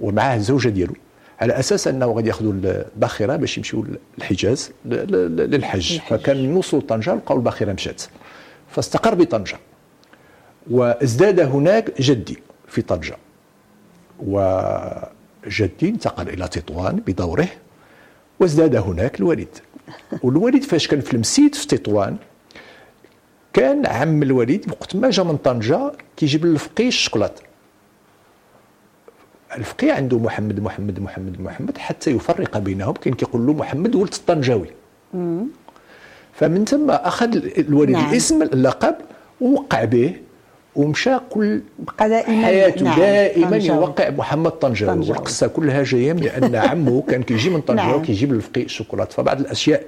ومعه 0.00 0.34
الزوجه 0.34 0.68
ديالو 0.68 0.94
على 1.40 1.58
أساس 1.58 1.88
أنه 1.88 2.06
غادي 2.06 2.28
ياخذوا 2.28 2.52
الباخرة 2.52 3.36
باش 3.36 3.56
يمشيو 3.56 3.86
للحجاز 4.18 4.70
للحج. 4.84 5.92
الحج. 5.94 5.98
فكان 5.98 6.36
يوصلوا 6.36 6.82
طنجة 6.82 7.14
لقاو 7.14 7.36
الباخرة 7.36 7.72
مشات. 7.72 8.02
فاستقر 8.68 9.14
بطنجة. 9.14 9.58
وازداد 10.70 11.40
هناك 11.40 12.00
جدي 12.00 12.38
في 12.68 12.82
طنجة. 12.82 13.16
وجدي 14.18 15.88
انتقل 15.88 16.28
إلى 16.28 16.48
تطوان 16.48 16.96
بدوره 16.96 17.48
وازداد 18.40 18.76
هناك 18.76 19.20
الوالد 19.20 19.48
والوالد 20.22 20.62
فاش 20.62 20.88
كان 20.88 21.00
في 21.00 21.14
المسيد 21.14 21.54
في 21.54 21.66
تطوان 21.66 22.16
كان 23.52 23.86
عم 23.86 24.22
الوالد 24.22 24.70
وقت 24.70 24.96
ما 24.96 25.10
جا 25.10 25.22
من 25.22 25.36
طنجة 25.36 25.92
كيجيب 26.16 26.46
للفقيه 26.46 26.88
الشوكولاته 26.88 27.47
الفقيه 29.56 29.92
عنده 29.92 30.18
محمد 30.18 30.60
محمد 30.60 31.00
محمد 31.00 31.40
محمد 31.40 31.78
حتى 31.78 32.10
يفرق 32.10 32.58
بينهم 32.58 32.92
كاين 32.92 33.14
كيقول 33.14 33.46
له 33.46 33.52
محمد 33.52 33.94
ولد 33.94 34.14
الطنجاوي 34.14 34.66
فمن 36.34 36.64
ثم 36.64 36.90
أخذ 36.90 37.36
الوالد 37.58 37.90
نعم. 37.90 38.10
الاسم 38.10 38.42
اللقب 38.42 38.94
ووقع 39.40 39.84
به 39.84 40.12
ومشى 40.76 41.10
كل 41.30 41.60
بقى 41.78 42.08
دائما 42.08 42.44
حياته 42.44 42.84
نعم، 42.84 42.98
دائما 42.98 43.50
طنجاوي. 43.50 43.78
يوقع 43.80 44.10
محمد 44.10 44.50
طنجاوي 44.50 44.94
طنجاوي. 44.94 45.16
والقصة 45.18 45.46
كلها 45.46 45.82
جاية 45.82 46.12
من 46.12 46.28
أن 46.28 46.54
عمه 46.54 47.02
كان 47.08 47.22
كيجي 47.22 47.50
من 47.50 47.60
طنجاوي 47.60 47.90
نعم. 47.92 48.02
كيجيب 48.04 48.32
للفقيه 48.32 48.64
الشوكولاته 48.64 49.12
فبعض 49.14 49.40
الأشياء 49.40 49.82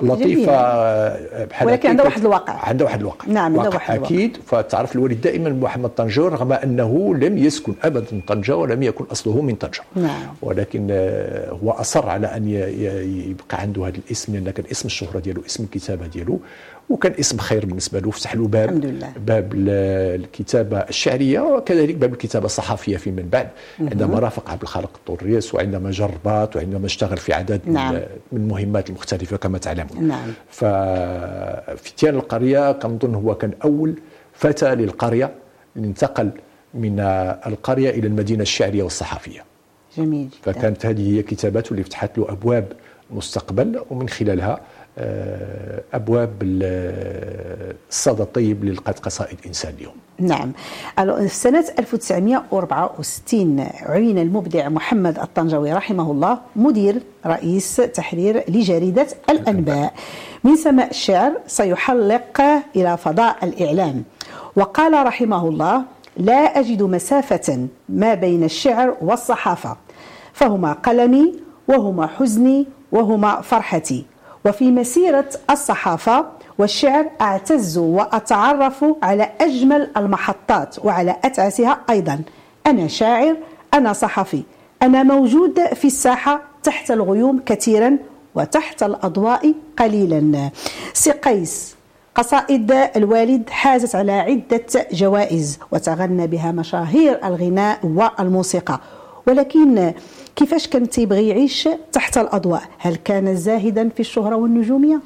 لطيفة 0.00 0.52
آه، 0.52 1.44
بحال 1.44 1.68
ولكن 1.68 1.80
هكا 1.80 1.88
عنده 1.88 2.02
كت- 2.02 2.06
واحد 2.08 2.20
الواقع. 2.24 2.52
عنده 2.68 2.84
واحد 2.84 3.00
الواقع 3.00 3.28
نعم، 3.28 3.56
واقع 3.56 3.68
واحد 3.74 3.94
الواقع. 3.94 4.14
أكيد 4.14 4.36
فتعرف 4.46 4.96
الوالد 4.96 5.20
دائما 5.20 5.50
محمد 5.50 5.90
طنجاوي 5.90 6.28
رغم 6.28 6.52
أنه 6.52 7.14
لم 7.14 7.38
يسكن 7.38 7.74
ابدا 7.82 8.20
طنجة 8.26 8.56
ولم 8.56 8.82
يكن 8.82 9.04
أصله 9.12 9.42
من 9.42 9.54
طنجة 9.54 9.80
نعم. 9.96 10.22
ولكن 10.42 10.86
آه، 10.90 11.50
هو 11.50 11.70
أصر 11.70 12.08
على 12.08 12.26
أن 12.26 12.48
يبقى 13.30 13.60
عنده 13.60 13.86
هذا 13.86 13.96
الاسم 14.06 14.32
لأن 14.34 14.50
كان 14.50 14.64
اسم 14.70 14.86
الشهرة 14.86 15.18
ديالو 15.18 15.42
اسم 15.46 15.64
الكتابة 15.64 16.06
ديالو 16.06 16.40
وكان 16.90 17.12
اسم 17.20 17.38
خير 17.38 17.66
بالنسبة 17.66 17.98
له 18.00 18.10
فتح 18.10 18.34
له 18.34 18.46
باب 18.48 18.68
الحمد 18.68 18.84
لله. 18.86 19.12
باب 19.26 19.52
ال- 19.54 20.20
الكتابة 20.20 20.78
الشعرية 20.78 21.40
وكذلك 21.40 21.94
باب 21.94 22.12
الكتابة 22.12 22.46
الصحفية 22.46 22.96
فيمن 22.96 23.28
بعد 23.32 23.48
عندما 23.80 24.18
رافق 24.18 24.50
عبد 24.50 24.62
الخالق 24.62 24.90
الطريس 24.96 25.54
وعندما 25.54 25.90
جربات 25.90 26.56
وعندما 26.56 26.86
اشتغل 26.86 27.16
في 27.16 27.32
عدد 27.32 27.60
نعم. 27.66 27.94
من 27.94 28.02
المهمات 28.32 28.88
المختلفة 28.90 29.36
كما 29.36 29.58
تعلمون 29.58 30.04
نعم. 30.08 30.32
ففتيان 30.50 32.14
القرية 32.14 32.72
كنظن 32.72 33.14
هو 33.14 33.34
كان 33.34 33.52
أول 33.64 33.94
فتى 34.32 34.74
للقرية 34.74 35.30
اللي 35.76 35.88
انتقل 35.88 36.30
من 36.74 37.00
القرية 37.46 37.90
إلى 37.90 38.06
المدينة 38.06 38.42
الشعرية 38.42 38.82
والصحفية 38.82 39.44
جميل 39.96 40.28
جدا 40.28 40.52
فكانت 40.52 40.86
هذه 40.86 41.16
هي 41.16 41.22
كتاباته 41.22 41.72
اللي 41.72 41.84
فتحت 41.84 42.18
له 42.18 42.26
أبواب 42.32 42.72
المستقبل 43.10 43.80
ومن 43.90 44.08
خلالها 44.08 44.60
أبواب 45.94 46.32
ال- 46.42 47.74
الصدى 47.90 48.22
الطيب 48.22 48.62
اللي 48.62 48.74
لقات 48.74 48.98
قصائد 48.98 49.38
انسان 49.46 49.74
اليوم. 49.78 49.94
نعم. 50.18 50.52
سنة 51.26 51.64
1964 51.78 53.66
عين 53.82 54.18
المبدع 54.18 54.68
محمد 54.68 55.18
الطنجاوي 55.18 55.72
رحمه 55.72 56.10
الله 56.10 56.38
مدير 56.56 57.02
رئيس 57.26 57.76
تحرير 57.76 58.44
لجريدة 58.48 59.06
الأنباء. 59.30 59.94
من 60.44 60.56
سماء 60.56 60.90
الشعر 60.90 61.32
سيحلق 61.46 62.40
إلى 62.76 62.96
فضاء 62.96 63.36
الإعلام. 63.44 64.04
وقال 64.56 65.06
رحمه 65.06 65.48
الله 65.48 65.82
لا 66.16 66.60
أجد 66.60 66.82
مسافة 66.82 67.66
ما 67.88 68.14
بين 68.14 68.44
الشعر 68.44 68.96
والصحافة. 69.00 69.76
فهما 70.32 70.72
قلمي 70.72 71.34
وهما 71.68 72.06
حزني 72.06 72.66
وهما 72.92 73.40
فرحتي. 73.40 74.06
وفي 74.46 74.70
مسيرة 74.70 75.28
الصحافة 75.50 76.26
والشعر 76.58 77.10
أعتز 77.20 77.78
وأتعرف 77.78 78.84
على 79.02 79.30
أجمل 79.40 79.90
المحطات 79.96 80.76
وعلى 80.84 81.16
أتعسها 81.24 81.80
أيضا. 81.90 82.20
أنا 82.66 82.86
شاعر 82.88 83.36
أنا 83.74 83.92
صحفي 83.92 84.42
أنا 84.82 85.02
موجود 85.02 85.60
في 85.74 85.84
الساحة 85.84 86.42
تحت 86.62 86.90
الغيوم 86.90 87.40
كثيرا 87.46 87.98
وتحت 88.34 88.82
الأضواء 88.82 89.54
قليلا. 89.78 90.50
سي 90.92 91.10
قيس 91.10 91.74
قصائد 92.14 92.72
الوالد 92.96 93.50
حازت 93.50 93.94
على 93.94 94.12
عدة 94.12 94.66
جوائز 94.92 95.58
وتغنى 95.72 96.26
بها 96.26 96.52
مشاهير 96.52 97.20
الغناء 97.24 97.78
والموسيقى. 97.84 98.80
ولكن 99.26 99.92
كيفاش 100.36 100.66
كان 100.68 100.88
تيبغي 100.88 101.28
يعيش 101.28 101.68
تحت 101.92 102.18
الأضواء؟ 102.18 102.62
هل 102.78 102.96
كان 102.96 103.36
زاهدا 103.36 103.88
في 103.88 104.00
الشهرة 104.00 104.36
والنجومية؟ 104.36 105.00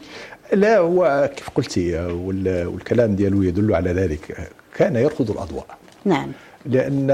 لا 0.52 0.78
هو 0.78 1.30
كيف 1.36 1.50
قلتي 1.50 1.96
وال- 1.96 2.66
والكلام 2.66 3.16
ديالو 3.16 3.42
يدل 3.42 3.74
على 3.74 3.92
ذلك. 3.92 4.50
كان 4.76 4.96
يرفض 4.96 5.30
الأضواء. 5.30 5.66
نعم. 6.04 6.32
لأن 6.66 7.06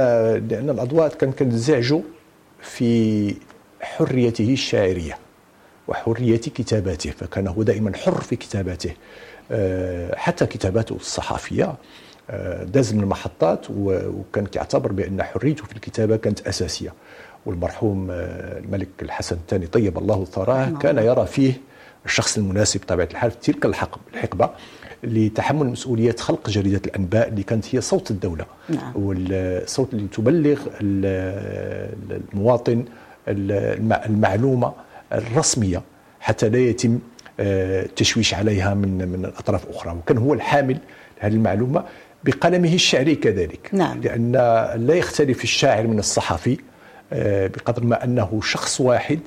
لأن 0.51 0.71
الأضواء 0.71 1.09
كان 1.09 1.33
كنزعجوا 1.33 2.01
في 2.63 3.35
حريته 3.81 4.53
الشاعرية 4.53 5.19
وحرية 5.89 6.37
كتاباته 6.37 7.11
فكان 7.11 7.47
هو 7.49 7.63
دائما 7.63 7.97
حر 7.97 8.21
في 8.21 8.37
كتاباته. 8.37 8.91
آه، 9.51 10.17
حتى 10.17 10.47
كتاباته 10.47 10.97
الصحفية 10.97 11.75
آه، 12.31 12.65
داز 12.65 12.95
من 12.95 13.01
المحطات 13.03 13.67
وكان 13.71 14.47
يعتبر 14.57 14.93
بأن 14.93 15.23
حريته 15.23 15.65
في 15.65 15.73
الكتابة 15.73 16.17
كانت 16.17 16.47
أساسية. 16.49 16.93
والمرحوم 17.47 18.11
آه، 18.11 18.59
الملك 18.59 18.89
الحسن 19.03 19.37
الثاني 19.37 19.67
طيب 19.67 19.99
الله 19.99 20.25
ثراه 20.25 20.65
نعم. 20.65 20.79
كان 20.79 20.99
يرى 20.99 21.27
فيه 21.27 21.53
الشخص 22.05 22.39
المناسب 22.39 22.81
بطبيعة 22.81 23.09
الحال 23.11 23.31
في 23.31 23.53
تلك 23.53 23.67
الحقبة 23.67 24.51
لتحمل 25.05 25.67
مسؤولية 25.67 26.17
خلق 26.19 26.51
جريدة 26.51 26.81
الأنباء 26.87 27.29
اللي 27.29 27.43
كانت 27.43 27.75
هي 27.75 27.81
صوت 27.81 28.11
الدولة 28.11 28.45
نعم. 28.69 28.93
والصوت 28.95 29.95
اللي 29.95 30.09
تبلغ 30.09 30.61
المواطن 32.33 32.85
المعلومة 33.29 34.73
الرسمية 35.13 35.83
حتى 36.21 36.49
لا 36.49 36.59
يتم 36.59 36.99
التشويش 37.41 38.35
آه، 38.35 38.39
عليها 38.39 38.75
من 38.75 39.09
من 39.09 39.25
أطراف 39.25 39.69
أخرى 39.69 39.93
وكان 39.93 40.19
هو 40.19 40.35
الحامل 40.35 40.79
هذه 41.19 41.33
المعلومة 41.33 41.85
بقلمه 42.25 42.75
الشعري 42.75 43.15
كذلك 43.15 43.71
نعم. 43.73 44.01
لأن 44.01 44.33
لا 44.77 44.95
يختلف 44.95 45.45
الشاعر 45.45 45.87
من 45.87 45.99
الصحفي 45.99 46.59
بقدر 47.13 47.85
ما 47.85 48.05
أنه 48.05 48.41
شخص 48.43 48.81
واحد 48.81 49.21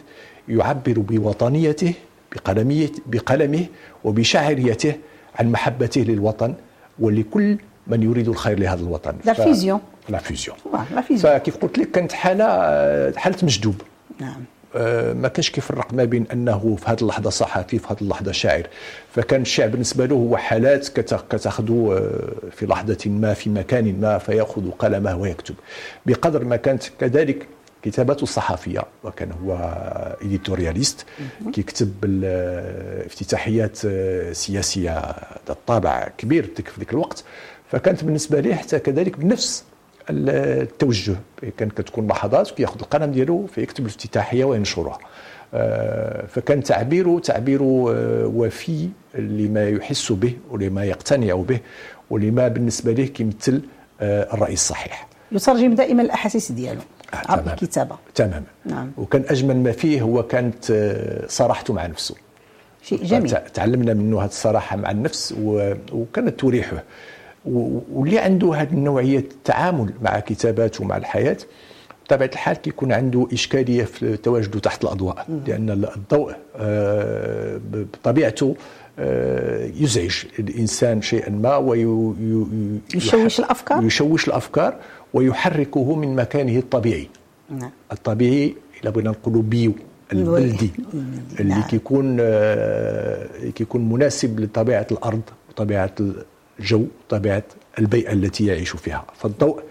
يعبر 0.50 0.94
بوطنيته 1.00 1.94
بقلمه 2.36 2.90
بقلمه 3.06 3.66
وبشاعريته 4.04 4.96
عن 5.36 5.52
محبته 5.52 6.02
للوطن 6.02 6.54
ولكل 7.00 7.58
من 7.88 8.04
يريد 8.04 8.28
الخير 8.28 8.60
لهذا 8.60 8.82
الوطن. 8.82 9.16
la 10.10 10.18
vision 10.18 10.58
la 10.96 11.02
vision 11.02 11.38
فكيف 11.38 11.58
قلت 11.58 11.78
لك 11.78 11.92
كانت 11.92 12.12
حالة 12.12 12.46
حالة 13.18 13.38
مجدوب 13.44 13.82
نعم. 14.20 14.44
آه، 14.76 15.14
ما 15.14 15.28
كانش 15.28 15.50
كيفرق 15.50 15.94
ما 15.94 16.04
بين 16.04 16.26
أنه 16.34 16.76
في 16.80 16.92
هذه 16.92 17.02
اللحظة 17.02 17.30
صحفي 17.30 17.80
في 17.80 17.88
هذه 17.88 18.02
اللحظة 18.02 18.32
شاعر. 18.32 18.68
فكان 19.16 19.42
الشعر 19.42 19.68
بالنسبة 19.68 20.06
له 20.06 20.16
هو 20.16 20.38
حالات 20.38 20.88
كتاخذ 20.88 21.72
آه، 21.72 22.50
في 22.52 22.66
لحظة 22.66 23.10
ما 23.10 23.34
في 23.34 23.50
مكان 23.50 24.02
ما 24.02 24.18
فيأخذ 24.18 24.72
قلمه 24.72 25.18
ويكتب. 25.18 25.56
بقدر 26.06 26.46
ما 26.46 26.56
كانت 26.56 26.84
كذلك 27.00 27.48
كتاباته 27.92 28.24
الصحفية. 28.24 28.84
وكان 29.04 29.32
هو 29.32 29.54
ايديتورياليست 30.22 31.06
كيكتب 31.54 31.94
افتتاحيات 33.06 33.78
سياسية 34.32 35.00
الطابع 35.50 36.08
كبير 36.18 36.44
في 36.56 36.64
ذاك 36.80 36.94
الوقت. 36.94 37.24
فكانت 37.72 38.04
بالنسبة 38.04 38.40
لي 38.40 38.56
حتى 38.56 38.80
كذلك 38.80 39.20
بنفس 39.20 39.64
التوجه. 40.10 41.16
كان 41.58 41.70
كتكون 41.70 42.08
لحظات 42.08 42.52
كياخذ 42.52 42.80
القلم 42.80 43.12
ديالو 43.12 43.48
فيكتب 43.48 43.86
الافتتاحية 43.86 44.46
وينشرها. 44.46 45.00
آه، 45.54 46.26
فكان 46.26 46.64
تعبيره 46.64 47.20
تعبير 47.20 47.62
آه، 47.62 48.32
وفي 48.36 48.90
لما 49.16 49.70
يحس 49.70 50.12
به 50.12 50.34
ولما 50.52 50.86
يقتنع 50.86 51.36
به 51.36 51.60
ولما 52.10 52.48
بالنسبة 52.48 52.92
له 52.92 53.06
كيمثل 53.06 53.62
آه، 54.02 54.34
الرأي 54.34 54.54
الصحيح. 54.54 55.08
يترجم 55.32 55.76
دائما 55.76 56.02
الأحاسيس 56.02 56.52
ديالو. 56.52 56.82
عبر 57.14 57.54
الكتابه 57.54 57.96
تماما 58.16 58.44
نعم. 58.66 58.92
وكان 58.98 59.24
أجمل 59.28 59.58
ما 59.58 59.72
فيه 59.72 60.02
هو 60.02 60.24
كانت 60.24 60.66
صراحته 61.28 61.74
مع 61.74 61.86
نفسه. 61.86 62.16
شيء 62.84 63.04
جميل. 63.04 63.38
تعلمنا 63.54 63.94
منه 63.94 64.22
هذه 64.22 64.28
الصراحة 64.30 64.76
مع 64.76 64.92
النفس 64.92 65.36
وكانت 65.92 66.40
تريحه. 66.40 66.84
واللي 67.46 68.20
عنده 68.20 68.54
هذه 68.56 68.74
النوعية 68.74 69.20
التعامل 69.20 69.94
مع 70.02 70.20
كتاباته 70.20 70.84
ومع 70.84 70.98
الحياة 70.98 71.38
بطبيعة 72.06 72.30
الحال 72.34 72.56
كيكون 72.58 72.92
عنده 72.92 73.28
إشكالية 73.34 73.84
في 73.84 74.18
تواجده 74.18 74.60
تحت 74.60 74.84
الأضواء. 74.84 75.26
لأن 75.48 75.70
الضوء 75.70 76.34
آه، 76.56 77.60
بطبيعته 77.72 78.56
آه، 79.00 79.72
يزعج 79.76 80.24
الإنسان 80.40 81.02
شيئا 81.02 81.30
ما 81.30 81.56
ويشوش 81.56 83.40
الأفكار؟ 83.40 83.84
يشوش 83.84 84.28
الأفكار 84.28 84.76
ويحركه 85.14 85.96
من 85.96 86.16
مكانه 86.16 86.58
الطبيعي. 86.58 87.10
نعم. 87.50 87.72
الطبيعي 87.92 88.56
بغينا 88.84 89.10
نقولوا 89.10 89.42
بيو 89.42 89.74
البلدي 90.14 90.72
اللي 91.40 91.54
نعم. 91.54 91.64
كيكون 91.64 92.18
آه، 92.20 93.50
كيكون 93.56 93.90
مناسب 93.90 94.40
لطبيعة 94.40 94.88
الأرض 94.92 95.22
وطبيعه 95.50 95.92
الجو 96.60 96.86
طبيعة 97.10 97.44
البيئة 97.80 98.14
التي 98.14 98.46
يعيش 98.46 98.70
فيها. 98.70 99.06
فالضوء 99.16 99.64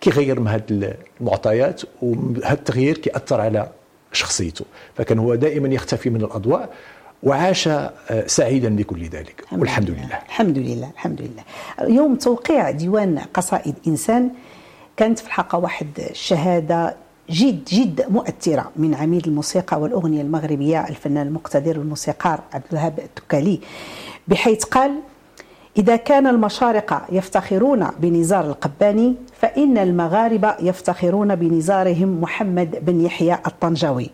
كيغير 0.00 0.40
من 0.40 0.48
هذه 0.48 0.94
المعطيات 1.20 1.82
وهذا 2.02 2.52
التغيير 2.52 2.98
كيأثر 2.98 3.40
على 3.40 3.70
شخصيته. 4.12 4.64
فكان 4.94 5.18
هو 5.18 5.34
دائما 5.34 5.68
يختفي 5.68 6.10
من 6.10 6.20
الأضواء. 6.22 6.74
وعاش 7.22 7.68
آه، 7.68 7.92
سعيدا 8.26 8.76
بكل 8.76 9.02
ذلك. 9.04 9.44
والحمد 9.52 9.90
لله. 9.90 9.98
لله. 10.06 10.18
الحمد 10.26 10.58
لله 10.58 10.90
الحمد 10.94 11.20
لله. 11.22 11.42
يوم 11.94 12.14
توقيع 12.14 12.70
ديوان 12.70 13.18
قصائد 13.18 13.74
إنسان 13.86 14.30
كانت 14.96 15.18
في 15.18 15.26
الحقيقة 15.26 15.58
واحد 15.58 15.88
الشهادة 16.10 16.96
جد 17.30 17.64
جد 17.64 18.04
مؤثرة 18.10 18.70
من 18.76 18.94
عميد 18.94 19.26
الموسيقى 19.26 19.80
والأغنية 19.80 20.22
المغربية 20.22 20.88
الفنان 20.88 21.26
المقتدر 21.26 21.78
والموسيقار 21.78 22.40
عبد 22.52 22.64
الوهاب 22.72 22.98
التكالي 22.98 23.60
بحيث 24.28 24.64
قال 24.64 24.92
إذا 25.78 25.96
كان 25.96 26.26
المشارقة 26.26 27.02
يفتخرون 27.12 27.86
بنزار 27.98 28.44
القباني 28.46 29.14
فإن 29.40 29.78
المغاربة 29.78 30.54
يفتخرون 30.60 31.34
بنزارهم 31.34 32.20
محمد 32.20 32.78
بن 32.84 33.00
يحيى 33.00 33.38
الطنجاوي. 33.46 34.10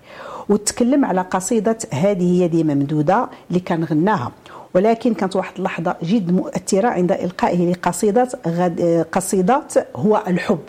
وتكلم 0.48 1.04
على 1.04 1.20
قصيدة 1.20 1.78
هذه 1.92 2.42
يدي 2.42 2.64
ممدودة 2.64 3.28
اللي 3.48 3.60
كان 3.60 3.84
غناها 3.84 4.32
ولكن 4.74 5.14
كانت 5.14 5.36
واحد 5.36 5.56
اللحظة 5.56 5.96
جد 6.02 6.32
مؤثرة 6.32 6.88
عند 6.88 7.12
إلقائه 7.12 7.72
لقصيدة 7.72 8.28
غد 8.46 9.06
قصيدات 9.12 9.96
هو 9.96 10.22
الحب. 10.26 10.60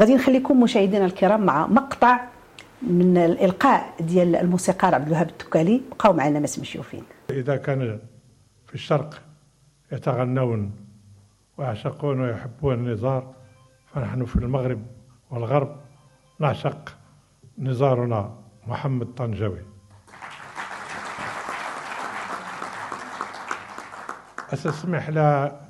غادي 0.00 0.14
نخليكم 0.14 0.60
مشاهدينا 0.60 1.04
الكرام 1.04 1.46
مع 1.46 1.66
مقطع 1.66 2.20
من 2.82 3.16
الإلقاء 3.16 3.94
ديال 4.00 4.36
الموسيقار 4.36 4.94
عبد 4.94 5.06
الوهاب 5.06 5.28
التكالي 5.28 5.82
بقاو 5.90 6.12
معنا 6.12 6.40
ما 6.40 6.46
تمشيو 6.46 6.82
فين 6.82 7.02
إذا 7.30 7.56
كان 7.56 7.98
في 8.66 8.74
الشرق 8.74 9.22
يتغنون 9.92 10.72
ويعشقون 11.58 12.20
ويحبون 12.20 12.74
النزار 12.74 13.34
فنحن 13.94 14.24
في 14.24 14.36
المغرب 14.36 14.82
والغرب 15.30 15.76
نعشق 16.40 16.96
نزارنا. 17.58 18.43
محمد 18.66 19.14
طنجاوي 19.14 19.60
أستسمح 24.52 25.08
لا 25.08 25.60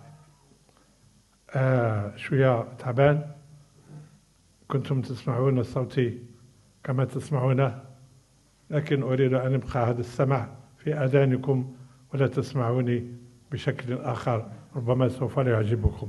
آه 1.50 2.16
شوية 2.16 2.64
تعبان. 2.78 3.30
كنتم 4.68 5.00
تسمعون 5.02 5.62
صوتي 5.62 6.18
كما 6.85 7.04
تسمعونه 7.04 7.83
لكن 8.70 9.02
أريد 9.02 9.35
أن 9.35 9.52
يبقى 9.52 9.90
هذا 9.90 10.00
السمع 10.00 10.48
في 10.78 10.94
أذانكم 10.94 11.74
ولا 12.14 12.26
تسمعوني 12.26 13.12
بشكل 13.52 13.92
آخر 13.98 14.50
ربما 14.76 15.09
سوف 15.09 15.38
لا 15.38 15.52
يعجبكم. 15.52 16.09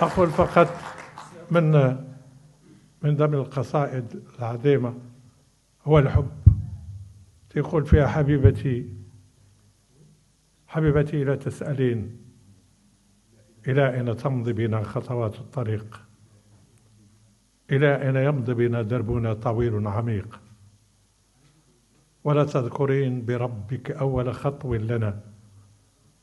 أقول 0.00 0.30
فقط 0.30 0.68
من 1.50 1.96
من 3.02 3.16
ضمن 3.16 3.34
القصائد 3.34 4.22
العظيمة 4.38 4.94
هو 5.84 5.98
الحب. 5.98 6.30
يقول 7.56 7.86
فيها 7.86 8.06
حبيبتي 8.06 8.88
حبيبتي 10.66 11.24
لا 11.24 11.36
تسألين 11.36 12.16
إلى 13.68 13.94
أين 13.94 14.16
تمضي 14.16 14.52
بنا 14.52 14.82
خطوات 14.82 15.34
الطريق؟ 15.34 16.00
إلى 17.70 18.02
أين 18.02 18.16
يمضي 18.16 18.54
بنا 18.54 18.82
دربنا 18.82 19.34
طويل 19.34 19.86
عميق؟ 19.86 20.40
ولا 22.24 22.44
تذكرين 22.44 23.24
بربك 23.24 23.90
أول 23.90 24.34
خطو 24.34 24.74
لنا 24.74 25.20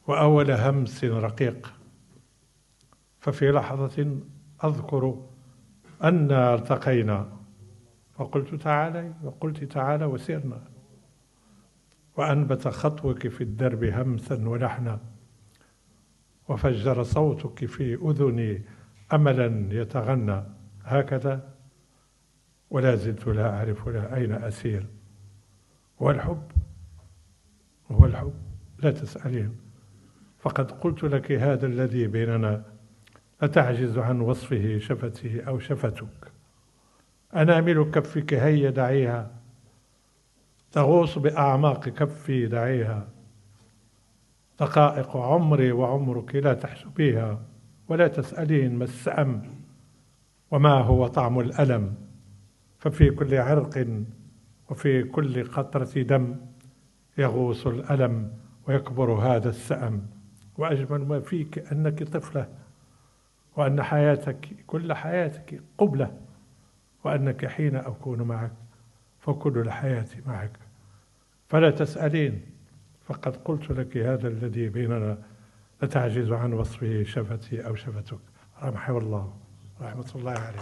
وأول 0.08 0.52
همس 0.52 1.04
رقيق؟ 1.04 1.74
ففي 3.20 3.52
لحظة 3.52 4.18
أذكر 4.64 5.26
أنا 6.04 6.56
التقينا 6.56 7.38
فقلت 8.14 8.56
تعالي 8.56 9.14
وقلت 9.24 9.64
تعالى 9.64 10.06
وسرنا 10.06 10.62
وأنبت 12.18 12.68
خطوك 12.68 13.28
في 13.28 13.42
الدرب 13.42 13.84
همسا 13.84 14.50
ولحنا. 14.50 15.00
وفجر 16.50 17.04
صوتك 17.04 17.66
في 17.66 17.96
أذني 17.96 18.64
أملا 19.14 19.68
يتغنى. 19.82 20.44
هكذا. 20.84 21.54
ولا 22.70 22.96
زلت 22.96 23.28
لا 23.28 23.50
أعرف 23.50 23.88
لا 23.88 24.16
أين 24.16 24.32
أسير. 24.32 24.86
هو 26.02 26.12
الحب؟ 26.12 26.52
هو 27.92 28.06
الحب. 28.06 28.34
لا 28.80 28.92
تسألين. 28.92 29.58
فقد 30.40 30.72
قلت 30.72 31.04
لك 31.04 31.32
هذا 31.32 31.68
الذي 31.68 32.08
بيننا. 32.08 32.64
أتعجز 33.42 33.98
عن 33.98 34.22
وصفه 34.22 34.78
شفتي 34.80 35.48
أو 35.48 35.60
شفتك؟ 35.60 36.32
أنامل 37.36 37.92
كفك 37.92 38.34
هيا 38.34 38.70
دعيها. 38.70 39.32
تغوص 40.72 41.18
بأعماق 41.18 41.90
كفي 41.90 42.46
دعيها. 42.46 43.08
دقائق 44.60 45.18
عمري 45.18 45.72
وعمرك 45.72 46.36
لا 46.36 46.54
تحسبيها 46.54 47.42
ولا 47.90 48.08
تسألين 48.08 48.76
ما 48.76 48.84
السأم 48.84 49.56
وما 50.52 50.74
هو 50.74 51.08
طعم 51.08 51.40
الألم. 51.40 51.96
ففي 52.80 53.10
كل 53.10 53.36
عرق 53.36 53.88
وفي 54.70 55.04
كل 55.04 55.44
قطرة 55.44 56.02
دم 56.02 56.36
يغوص 57.18 57.68
الألم 57.68 58.32
ويكبر 58.68 59.12
هذا 59.12 59.50
السأم. 59.50 60.08
وأجمل 60.58 61.06
ما 61.06 61.20
فيك 61.20 61.72
أنك 61.72 62.04
طفلة 62.04 62.48
وأن 63.58 63.84
حياتك 63.84 64.48
كل 64.68 64.94
حياتك 64.94 65.62
قبلة 65.78 66.12
وأنك 67.04 67.46
حين 67.46 67.76
أكون 67.76 68.22
معك 68.22 68.52
فكل 69.20 69.58
الحياة 69.58 70.06
معك. 70.26 70.52
فلا 71.50 71.70
تسألين 71.72 72.42
فقد 73.08 73.36
قلت 73.46 73.72
لك 73.72 73.98
هذا 73.98 74.28
الذي 74.28 74.70
بيننا 74.70 75.18
لتعجز 75.84 76.32
عن 76.32 76.54
وصفه 76.54 77.04
شفتي 77.04 77.68
أو 77.68 77.76
شفتك. 77.76 78.20
رحمه 78.64 78.98
الله. 78.98 79.34
رحمة 79.82 80.06
الله 80.16 80.32
عليه 80.32 80.60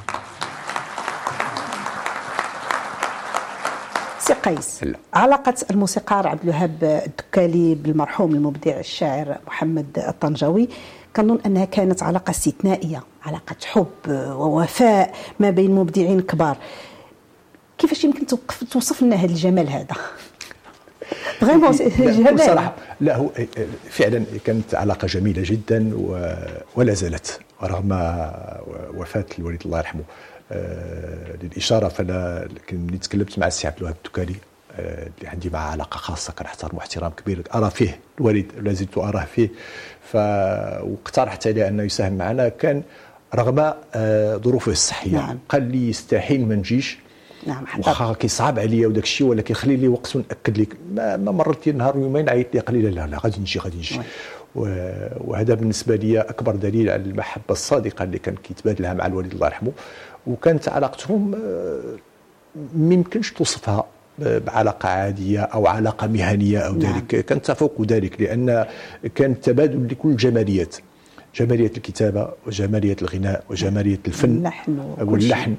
سي 4.19 4.33
قيس 4.33 4.85
علاقة 5.13 5.55
الموسيقار 5.71 6.27
عبد 6.27 6.43
الوهاب 6.43 6.83
الدكالي 6.83 7.75
بالمرحوم 7.75 8.35
المبدع 8.35 8.79
الشاعر 8.79 9.37
محمد 9.47 9.99
الطنجاوي 10.07 10.69
كنظن 11.15 11.39
أنها 11.45 11.65
كانت 11.65 12.03
علاقة 12.03 12.31
استثنائية 12.31 13.03
علاقة 13.25 13.55
حب 13.65 13.87
ووفاء 14.09 15.13
ما 15.39 15.49
بين 15.49 15.71
مبدعين 15.71 16.21
كبار. 16.21 16.57
كيفاش 17.77 18.03
يمكن 18.03 18.25
توصف 18.71 19.03
لنا 19.03 19.15
هذا 19.15 19.31
الجمال 19.31 19.69
هذا؟ 19.69 19.95
vraiment 21.39 21.71
جمال 21.97 22.35
بصراحة 22.35 22.75
لا 23.01 23.15
هو 23.15 23.29
فعلا 23.89 24.25
كانت 24.45 24.75
علاقة 24.75 25.05
جميلة 25.05 25.41
جدا 25.45 25.91
ولا 26.75 26.93
زالت 26.93 27.39
رغم 27.63 27.91
وفاة 28.97 29.25
الوالد 29.39 29.61
الله 29.65 29.77
يرحمه. 29.77 30.03
آه، 30.51 31.37
للإشارة 31.43 31.87
فانا 31.87 32.47
ملي 32.71 32.97
تكلمت 32.97 33.39
مع 33.39 33.47
السي 33.47 33.67
عبد 33.67 33.77
الوهاب 33.77 33.95
اللي 34.17 34.35
عندي 35.25 35.49
معه 35.49 35.71
علاقة 35.71 35.97
خاصة 35.97 36.33
كنحترم 36.33 36.77
احترام 36.77 37.11
كبير. 37.11 37.43
أرى 37.55 37.69
فيه 37.69 37.99
الوالد 38.19 38.51
لا 38.61 38.73
زلت 38.73 38.97
أراه 38.97 39.25
فيه. 39.25 39.49
ف 40.01 40.15
واقترحت 40.83 41.47
عليه 41.47 41.67
أنه 41.67 41.83
يساهم 41.83 42.13
معنا. 42.13 42.49
كان 42.49 42.83
رغم 43.35 43.73
آه، 43.95 44.37
ظروفه 44.37 44.71
الصحية 44.71 45.17
نعم. 45.17 45.39
قال 45.49 45.71
لي 45.71 45.89
يستحيل 45.89 46.47
ما 46.47 46.55
نجيش. 46.55 46.97
نعم 47.47 47.65
واخا 47.77 48.13
كيصعب 48.13 48.59
عليا 48.59 48.87
وداك 48.87 49.03
الشيء 49.03 49.27
ولكن 49.27 49.53
خلي 49.53 49.75
لي 49.75 49.87
وقت 49.87 50.15
ونأكد 50.15 50.57
لك. 50.57 50.77
ما, 50.93 51.17
ما 51.17 51.31
مرت 51.31 51.69
نهار 51.69 51.97
ويومين 51.97 52.29
عيط 52.29 52.55
لي 52.55 52.59
قال 52.59 52.77
لي 52.77 52.89
لا 52.89 53.07
لا 53.07 53.17
غادي 53.17 53.39
نجي 53.39 53.59
غادي 53.59 53.77
نجي. 53.77 53.99
وهذا 54.55 55.53
بالنسبة 55.53 55.95
لي 55.95 56.21
أكبر 56.21 56.55
دليل 56.55 56.89
على 56.89 57.01
المحبة 57.01 57.43
الصادقة 57.49 58.03
اللي 58.03 58.19
كان 58.19 58.35
كيتبادلها 58.35 58.93
مع 58.93 59.05
الوالد 59.05 59.33
الله 59.33 59.47
يرحمه. 59.47 59.71
وكانت 60.27 60.69
علاقتهم 60.69 61.35
آه، 61.35 61.81
ما 62.75 62.93
يمكنش 62.93 63.31
توصفها 63.31 63.85
بعلاقة 64.19 64.89
عادية 64.89 65.39
أو 65.41 65.67
علاقة 65.67 66.07
مهنية 66.07 66.59
أو 66.59 66.73
نعم. 66.73 66.93
ذلك. 66.93 67.25
كان 67.25 67.41
تفوق 67.41 67.81
ذلك 67.81 68.21
لأن 68.21 68.65
كان 69.15 69.41
تبادل 69.41 69.87
لكل 69.87 70.09
الجماليات 70.09 70.75
جمالية 71.35 71.71
الكتابة 71.77 72.29
وجمالية 72.47 72.95
الغناء 73.01 73.43
وجمالية 73.49 73.99
الفن. 74.07 74.29
اللحن 74.29 74.77
واللحن 75.01 75.55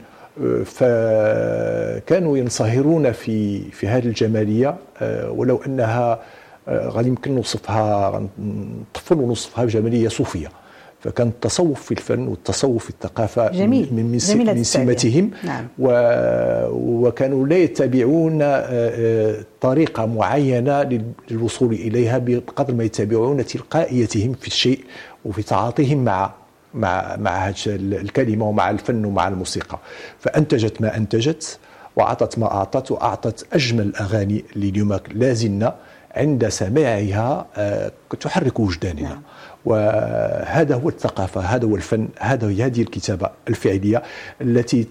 فكانوا 0.65 2.39
ينصهرون 2.39 3.13
في 3.13 3.63
في 3.71 3.89
هذه 3.89 4.07
الجمالية 4.07 4.75
آه، 5.01 5.31
ولو 5.31 5.63
أنها 5.67 6.21
آه، 6.69 6.89
غادي 6.89 7.09
يمكن 7.09 7.35
نوصفها 7.35 8.29
نطفل 8.39 9.19
ونوصفها 9.19 9.65
بجمالية 9.65 10.09
صوفية. 10.09 10.49
فكان 11.05 11.29
التصوف 11.29 11.83
في 11.83 11.93
الفن 11.93 12.29
والتصوف 12.29 12.85
في 12.85 12.91
الثقافة 12.91 13.51
جميل. 13.51 13.89
من, 13.93 14.05
من, 14.05 14.57
من 14.57 14.65
سمتهم 14.65 15.31
نعم. 15.45 15.69
و 15.79 15.89
وكانوا 16.71 17.47
لا 17.47 17.57
يتبعون 17.57 18.43
آه، 18.43 18.65
آه، 18.69 19.45
طريقة 19.61 20.07
معينة 20.07 21.01
للوصول 21.31 21.73
إليها 21.73 22.19
بقدر 22.19 22.75
ما 22.75 22.85
يتبعون 22.85 23.47
تلقائيتهم 23.47 24.33
في 24.33 24.47
الشيء 24.47 24.85
وفي 25.25 25.43
تعاطيهم 25.43 26.05
مع 26.05 26.31
مع 26.75 27.17
مع 27.17 27.53
الكلمة 27.67 28.49
ومع 28.49 28.71
الفن 28.71 29.05
ومع 29.05 29.29
الموسيقى 29.29 29.79
فأنتجت 30.21 30.81
ما 30.81 30.97
أنتجت 30.97 31.59
وأعطت 31.97 32.39
ما 32.39 32.47
أعطت 32.47 32.91
وأعطت 32.91 33.47
أجمل 33.53 33.97
أغاني 33.97 34.45
اللي 34.57 34.69
اليوم 34.69 34.99
لازلنا 35.15 35.75
عند 36.17 36.49
سماعها 36.49 37.47
آه، 37.57 37.93
تحرك 38.21 38.61
وجداننا 38.61 39.03
نعم. 39.03 39.23
وهذا 39.65 40.75
هو 40.75 40.89
الثقافة 40.89 41.41
هذا 41.41 41.67
هو 41.67 41.77
الفن 41.77 42.09
هذا 42.19 42.47
هذه 42.47 42.83
الكتابة 42.83 43.31
الفعلية 43.49 44.03
التي 44.41 44.85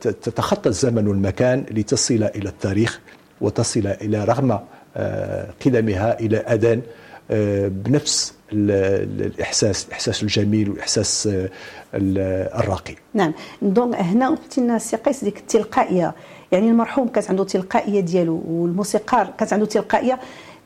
تتخطى 0.00 0.68
الزمن 0.68 1.08
والمكان 1.08 1.64
لتصل 1.70 2.14
إلى 2.14 2.48
التاريخ 2.48 3.00
وتصل 3.40 3.86
إلى 3.86 4.24
رغم 4.24 4.58
آه، 4.96 5.50
قدمها 5.66 6.20
إلى 6.20 6.36
أذان 6.36 6.82
آه، 7.30 7.68
بنفس 7.68 8.34
الإحساس 8.52 9.86
الإحساس 9.86 10.22
الجميل 10.22 10.70
والإحساس 10.70 11.26
آه، 11.26 11.48
الراقي. 11.94 12.94
نعم. 13.14 13.32
donc 13.62 13.96
هنا 13.96 14.28
قلت 14.28 14.58
لنا 14.58 14.78
سي 14.78 14.96
قيس 14.96 15.24
ديك 15.24 15.38
التلقائيه 15.38 16.14
يعني 16.52 16.70
المرحوم 16.70 17.08
كانت 17.08 17.30
عنده 17.30 17.44
تلقائية 17.44 18.00
ديالو 18.00 18.42
والموسيقار 18.48 19.32
كانت 19.38 19.52
عنده 19.52 19.66
تلقائية. 19.66 20.18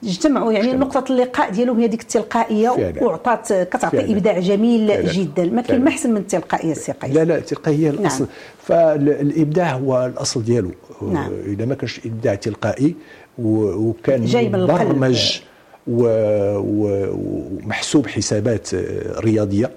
اجتمعوا 0.02 0.52
يعني 0.52 0.72
نقطة 0.72 1.12
اللقاء 1.12 1.50
ديالهم 1.50 1.80
هي 1.80 1.88
ديك 1.88 2.02
التلقائية 2.02 2.94
وعطات 3.02 3.52
كتعطي 3.52 4.12
إبداع 4.12 4.38
جميل 4.38 4.88
فعلا. 4.88 5.12
جدا. 5.12 5.44
ما 5.44 5.62
كاين 5.62 5.84
ما 5.84 5.88
أحسن 5.88 6.10
من 6.10 6.16
التلقائية 6.16 6.72
السي 6.72 6.94
لا 7.02 7.24
لا 7.24 7.36
التلقائية 7.36 7.90
نعم. 7.90 8.00
الأصل. 8.00 8.26
فالإبداع 8.62 9.72
هو 9.72 10.06
الأصل 10.06 10.44
ديالو. 10.44 10.70
نعم. 11.12 11.30
إذا 11.46 11.64
ما 11.64 11.74
كانش 11.74 12.00
إبداع 12.06 12.34
تلقائي 12.34 12.94
وكان 13.38 14.24
جاي 14.24 14.48
من 14.48 14.62
مبرمج 14.62 15.40
ومحسوب 16.66 18.06
حسابات 18.06 18.68
رياضية 19.18 19.70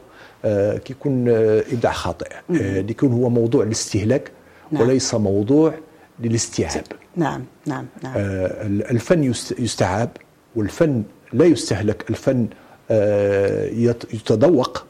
آه، 0.45 0.77
كيكون 0.77 1.29
إبداع 1.73 1.91
خاطئ. 1.91 2.27
آه، 2.51 2.85
يكون 2.89 3.11
هو 3.11 3.29
موضوع 3.29 3.63
الاستهلاك 3.63 4.31
نعم. 4.71 4.81
وليس 4.81 5.13
موضوع 5.13 5.73
للاستيعاب. 6.19 6.83
نعم 7.17 7.43
نعم 7.65 7.85
نعم. 8.03 8.13
آه 8.17 8.67
الفن 8.67 9.23
يستعاب 9.59 10.09
والفن 10.55 11.03
لا 11.33 11.45
يستهلك 11.45 12.09
الفن 12.09 12.47
آه 12.91 13.65
يتذوق 14.13 14.85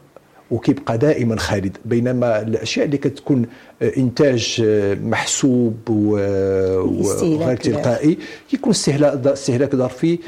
وكيبقى 0.50 0.98
دائما 0.98 1.36
خالد 1.36 1.76
بينما 1.84 2.42
الأشياء 2.42 2.86
اللي 2.86 2.98
كتكون 2.98 3.46
إنتاج 3.82 4.62
آه، 4.66 4.94
محسوب 4.94 5.76
وغير 5.88 7.56
تلقائي. 7.56 8.18
كيكون 8.50 8.70
استهلاك 8.70 9.26
استهلاك 9.26 9.76
ظرفي 9.76 10.18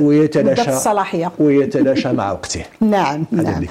ويتلاشى 0.00 0.70
الصلاحية. 0.70 1.32
ويتلاشى 1.38 2.12
مع 2.12 2.32
وقته. 2.32 2.64
نعم 2.80 3.26
نعم. 3.30 3.64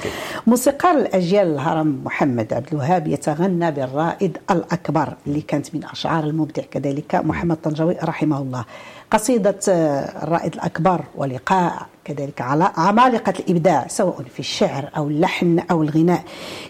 موسيقار 0.46 0.98
الأجيال 0.98 1.46
الهرم 1.54 2.00
محمد 2.04 2.52
عبد 2.52 2.66
الوهاب 2.72 3.08
يتغنى 3.08 3.70
بالرائد 3.70 4.38
الأكبر 4.50 5.14
اللي 5.26 5.40
كانت 5.40 5.74
من 5.74 5.84
أشعار 5.84 6.24
المبدع 6.24 6.62
كذلك 6.70 7.14
محمد 7.14 7.56
طنجاوي 7.56 7.96
رحمه 8.04 8.38
الله. 8.38 8.64
قصيدة 9.10 9.58
آه، 9.68 10.24
الرائد 10.24 10.54
الأكبر 10.54 11.00
ولقاء 11.16 11.86
كذلك 12.04 12.40
على 12.40 12.70
عمالقة 12.76 13.34
الإبداع 13.40 13.86
سواء 13.88 14.22
في 14.34 14.40
الشعر 14.40 14.90
أو 14.96 15.08
اللحن 15.08 15.58
أو 15.70 15.82
الغناء. 15.82 16.22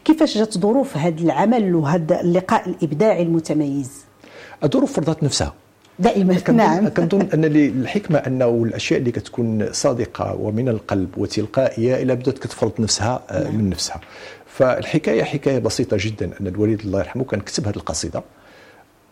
كيفاش 0.04 0.38
جات 0.38 0.58
ظروف 0.58 0.96
هذا 0.96 1.20
العمل 1.20 1.74
وهذا 1.74 2.20
اللقاء؟ 2.20 2.43
الإبداعي 2.52 3.22
المتميز. 3.22 4.04
الظروف 4.64 4.92
فرضت 4.92 5.22
نفسها. 5.22 5.54
دائما. 5.98 6.40
نعم. 6.48 6.88
كنظن 6.88 7.20
أن 7.34 7.44
الحكمه 7.44 8.18
انه 8.18 8.64
الأشياء 8.64 9.00
اللي 9.00 9.10
كتكون 9.10 9.72
صادقة 9.72 10.34
ومن 10.34 10.68
القلب 10.68 11.18
وتلقائية 11.18 12.02
الا 12.02 12.14
بدأت 12.14 12.38
كتفرض 12.38 12.72
نفسها 12.78 13.22
آه، 13.30 13.44
نعم. 13.44 13.54
من 13.54 13.70
نفسها. 13.70 14.00
فالحكاية 14.46 15.22
حكاية 15.22 15.58
بسيطة 15.58 15.96
جدا 16.00 16.30
أن 16.40 16.46
الوليد 16.46 16.80
الله 16.80 16.98
يرحمه 16.98 17.24
كان 17.24 17.40
كتب 17.40 17.66
هذه 17.66 17.76
القصيدة. 17.76 18.22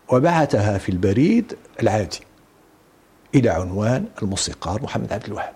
وبعثها 0.09 0.79
في 0.79 0.89
البريد 0.89 1.55
العادي 1.83 2.21
إلى 3.35 3.49
عنوان 3.49 4.05
الموسيقار 4.23 4.83
محمد 4.83 5.13
عبد 5.13 5.25
الوهاب. 5.25 5.55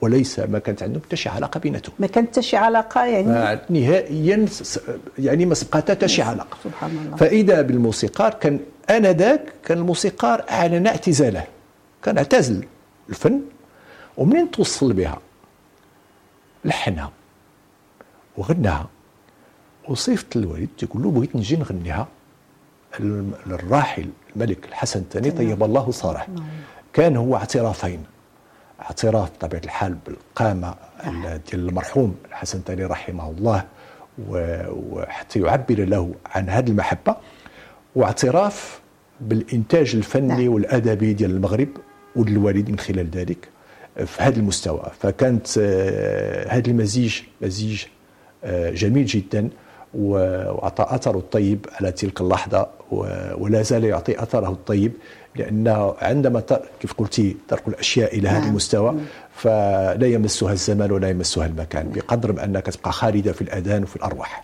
وليس 0.00 0.38
ما 0.38 0.58
كانت 0.58 0.82
عندهم 0.82 1.02
حتى 1.02 1.16
شي 1.16 1.28
علاقة 1.28 1.60
بيناتهم. 1.60 1.94
ما 1.98 2.06
كانت 2.06 2.28
حتى 2.28 2.42
شي 2.42 2.56
علاقة 2.56 3.04
يعني؟ 3.04 3.60
نهائيا 3.70 4.46
يعني 5.18 5.46
ما 5.46 5.54
سبقت 5.54 5.90
حتى 5.90 6.08
شي 6.08 6.22
علاقة. 6.22 6.56
سبحان 6.64 6.90
الله. 6.90 7.16
فإذا 7.16 7.62
بالموسيقار 7.62 8.34
كان 8.34 8.60
انذاك 8.90 9.52
كان 9.64 9.78
الموسيقار 9.78 10.44
أعلن 10.50 10.86
اعتزاله. 10.86 11.44
كان 12.02 12.18
اعتزل 12.18 12.66
الفن 13.08 13.40
ومنين 14.16 14.50
توصل 14.50 14.92
بها؟ 14.92 15.18
لحنها 16.64 17.10
وغناها. 18.36 18.88
وصيفط 19.88 20.36
الوالد 20.36 20.68
تقول 20.78 21.02
له 21.02 21.10
بغيت 21.10 21.36
نجي 21.36 21.56
نغنيها. 21.56 22.08
الراحل 23.46 24.08
الملك 24.36 24.64
الحسن 24.64 25.00
الثاني 25.00 25.30
طيب 25.30 25.62
الله 25.62 25.90
صالح. 25.90 26.28
كان 26.92 27.16
هو 27.16 27.36
اعترافين. 27.36 28.04
اعتراف 28.80 29.30
بطبيعة 29.30 29.60
الحال 29.64 29.96
بالقامة 30.06 30.74
ديال 31.50 31.68
المرحوم 31.68 32.16
الحسن 32.28 32.58
الثاني 32.58 32.84
رحمه 32.84 33.30
الله 33.30 33.64
وحتى 34.90 35.40
يعبر 35.40 35.84
له 35.84 36.14
عن 36.26 36.48
هذه 36.48 36.68
المحبة 36.68 37.16
واعتراف 37.96 38.80
بالإنتاج 39.20 39.96
الفني 39.96 40.44
نعم. 40.44 40.48
والأدبي 40.48 41.12
ديال 41.12 41.30
المغرب 41.30 41.68
وللوالد 42.16 42.70
من 42.70 42.78
خلال 42.78 43.10
ذلك 43.10 43.48
في 44.06 44.22
هذا 44.22 44.36
المستوى 44.36 44.82
فكانت 45.00 45.46
آه، 45.58 46.48
هذا 46.48 46.70
المزيج 46.70 47.20
مزيج 47.42 47.84
آه، 48.44 48.70
جميل 48.70 49.06
جدا 49.06 49.48
وأعطى 49.94 50.86
أثره 50.88 51.18
الطيب 51.18 51.66
على 51.72 51.92
تلك 51.92 52.20
اللحظة 52.20 52.68
ولا 53.38 53.62
زال 53.62 53.84
يعطي 53.84 54.22
أثره 54.22 54.48
الطيب 54.48 54.92
لأنه 55.36 55.94
عندما 55.98 56.42
كيف 56.80 56.92
قلتي 56.92 57.36
ترك 57.48 57.68
الأشياء 57.68 58.18
إلى 58.18 58.28
هذا 58.28 58.38
نعم. 58.38 58.48
المستوى 58.48 58.94
فلا 59.34 60.06
يمسها 60.06 60.52
الزمان 60.52 60.92
ولا 60.92 61.08
يمسها 61.08 61.46
المكان 61.46 61.90
بقدر 61.94 62.32
ما 62.32 62.44
أنك 62.44 62.66
تبقى 62.66 62.92
خالدة 62.92 63.32
في 63.32 63.42
الاذهان 63.42 63.82
وفي 63.82 63.96
الأرواح. 63.96 64.42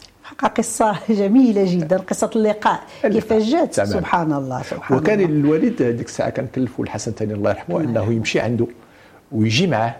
قصة 0.58 0.96
جميلة 1.08 1.74
جدا 1.74 1.96
قصة 1.98 2.30
اللقاء. 2.36 2.80
كيف 3.02 3.32
جات 3.32 3.74
سبحان 3.74 4.32
الله 4.32 4.62
سبحان 4.62 4.98
وكان 4.98 5.20
الله. 5.20 5.40
الوالد 5.40 5.82
ديك 5.82 6.06
الساعة 6.06 6.30
كان 6.30 6.46
كلفوا 6.54 6.84
الحسن 6.84 7.10
الثاني 7.10 7.34
الله 7.34 7.50
يرحمه. 7.50 7.80
أنه 7.80 8.12
يمشي 8.12 8.40
عنده 8.40 8.66
ويجي 9.32 9.66
معه. 9.66 9.96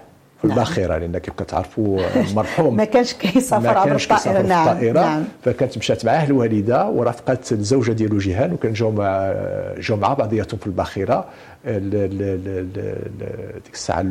نعم. 0.49 1.01
لأن 1.01 1.19
كيف 1.19 1.35
كتعرفوا 1.35 2.01
المرحوم 2.17 2.77
ما 2.83 2.85
كانش 2.85 3.13
كيسافر 3.13 3.79
عبر 3.79 3.97
الطائرة. 3.97 4.43
نعم. 4.43 4.69
الطائرة. 4.69 5.01
نعم. 5.01 5.25
فكانت 5.45 5.79
مشات 5.79 6.05
معاه 6.05 6.27
الوالده 6.27 6.89
ورافقت 6.89 7.53
الزوجة 7.53 7.93
ديالو 7.93 8.19
جيهان 8.19 8.53
وكان 8.53 8.75
مع 8.81 9.35
جاو 9.79 9.97
مع 9.97 10.15
بعضياتهم 10.15 10.61
في 10.61 10.67
الباخرة. 10.67 11.25
ديك 13.65 13.75
الساعة 13.75 14.03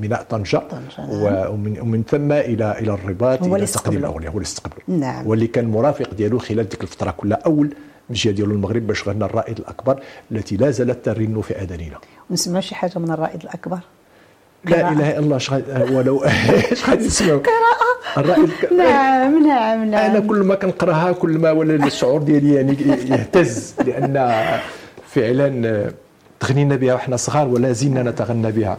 ميناء 0.00 0.22
طنجة. 0.22 0.62
نعم. 0.98 1.50
ومن, 1.80 2.04
ثم 2.08 2.32
إلى 2.32 2.78
إلى 2.78 2.94
الرباط 2.94 3.42
إلى 3.42 3.66
تقديم 3.66 3.98
الأغنية 3.98 4.28
هو 4.28 4.32
اللي 4.34 4.42
استقبلوا 4.42 4.98
نعم. 5.00 5.26
واللي 5.26 5.46
كان 5.46 5.64
مرافق 5.64 6.14
ديالو 6.14 6.38
خلال 6.38 6.68
ديك 6.68 6.82
الفترة 6.82 7.10
كلها 7.10 7.38
أول 7.46 7.74
مجيه 8.10 8.30
ديالو 8.30 8.54
المغرب 8.54 8.86
باش 8.86 9.08
غنى 9.08 9.24
الرائد 9.24 9.58
الأكبر 9.58 10.02
التي 10.32 10.56
لا 10.56 10.70
زالت 10.70 11.04
ترن 11.04 11.40
في 11.40 11.54
أذاننا. 11.54 11.98
ونسمعوا 12.30 12.60
شي 12.60 12.74
حاجة 12.74 12.98
من 12.98 13.10
الرائد 13.10 13.42
الأكبر؟ 13.42 13.78
لا 14.64 14.92
إله 14.92 15.10
إلا 15.10 15.18
الله 15.18 15.38
شغال 15.38 15.94
ولو 15.94 16.24
إيش 16.24 16.88
غادي 16.90 17.06
نسمعوا 17.06 17.38
قراءة. 17.40 18.20
الرائد 18.20 18.50
نعم 18.78 19.46
نعم 19.46 19.84
نعم. 19.90 20.10
أنا 20.10 20.20
كل 20.20 20.36
ما 20.38 20.54
كنقراها 20.54 21.12
كل 21.12 21.38
ما 21.38 21.50
ولا 21.50 21.86
الشعور 21.86 22.22
ديالي 22.22 22.54
يعني 22.54 22.72
يهتز 23.10 23.74
لأن 23.86 24.34
فعلا 25.06 25.92
تغنينا 26.40 26.76
بها 26.76 26.94
وإحنا 26.94 27.16
صغار 27.16 27.48
ولا 27.48 27.72
زلنا 27.72 28.02
نتغنى 28.02 28.52
بها. 28.52 28.78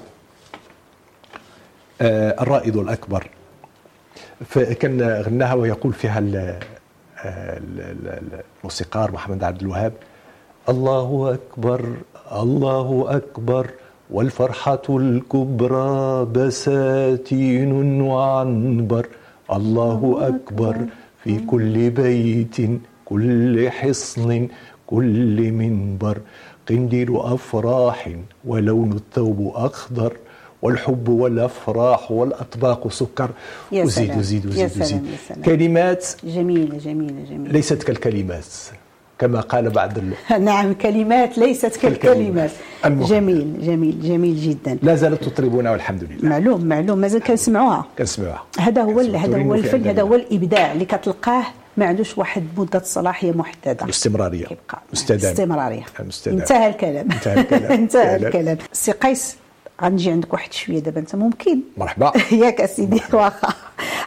آه، 2.02 2.42
الرائد 2.42 2.78
الأكبر. 2.78 3.28
فكان 4.50 5.02
غناها 5.02 5.54
ويقول 5.54 5.94
فيها 5.94 6.20
الموسيقار 8.64 9.12
محمد 9.12 9.44
عبد 9.44 9.62
الوهاب 9.62 9.94
الله 10.70 11.34
أكبر 11.34 11.86
الله 12.32 13.06
أكبر. 13.10 13.68
والفرحة 14.12 14.82
الكبرى 14.90 16.26
بساتين 16.26 18.02
وعنبر. 18.02 19.08
الله 19.52 20.18
أكبر 20.28 20.76
في 21.24 21.40
كل 21.40 21.90
بيت 21.90 22.58
كل 23.06 23.70
حصن 23.70 24.48
كل 24.88 25.52
منبر. 25.52 26.18
قنديل 26.70 27.18
أفراح 27.18 28.12
ولون 28.46 28.92
الثوب 28.92 29.52
أخضر 29.56 30.14
والحب 30.62 31.10
والأفراح 31.10 32.12
والأطباق 32.12 32.88
سكر. 32.92 33.30
وزيد. 33.72 34.18
وزيد 34.18 34.46
وزيد 34.46 34.58
يا 34.58 34.66
وزيد. 34.66 35.06
كلمات؟ 35.46 36.06
جميلة 36.24 36.78
جميلة 36.78 37.24
جميلة. 37.30 37.52
ليست 37.52 37.84
كالكلمات. 37.84 38.46
كما 39.22 39.40
قال 39.40 39.70
بعض 39.70 39.92
نعم 40.40 40.74
كلمات 40.74 41.38
ليست 41.38 41.76
كالكلمات. 41.76 42.52
جميل 42.86 43.62
جميل 43.62 44.02
جميل 44.02 44.42
جدا. 44.42 44.78
لا 44.82 44.96
زالت 44.96 45.24
تطربنا 45.24 45.72
والحمد 45.72 46.04
لله. 46.04 46.30
معلوم 46.30 46.66
معلوم. 46.66 46.98
مازال 46.98 47.24
كنسمعوها. 47.24 47.86
كنسمعوها. 47.98 48.44
هذا 48.60 48.82
هو 48.82 49.00
هذا 49.00 49.44
هو 49.44 49.56
الفن 49.56 49.88
هذا 49.88 50.02
هو 50.02 50.16
الإبداع 50.16 50.72
اللي 50.72 50.86
كتلقاه. 50.86 51.44
ما 51.78 51.86
عندوش 51.86 52.18
واحد 52.18 52.44
مدة 52.58 52.82
صلاحيه 52.86 53.32
محدده 53.32 53.86
الاستمرارية. 53.86 54.46
كيبقى 54.46 54.82
مستدام 54.94 55.32
استمراريه. 55.32 55.84
انتهى 56.28 56.70
الكلام. 56.70 57.12
انتهى 57.12 57.40
الكلام. 57.40 57.72
انتهى 57.82 58.16
الكلام. 58.16 58.58
سي 58.74 58.92
قيس 58.92 59.36
غنجي 59.84 60.12
عندك 60.12 60.34
واحد 60.34 60.54
شوية 60.54 60.80
دابا 60.80 61.00
انت 61.00 61.16
ممكن. 61.16 61.60
مرحبا. 61.78 62.12
ياك 62.44 62.62
أسيدي. 62.62 63.02
واخا. 63.14 63.54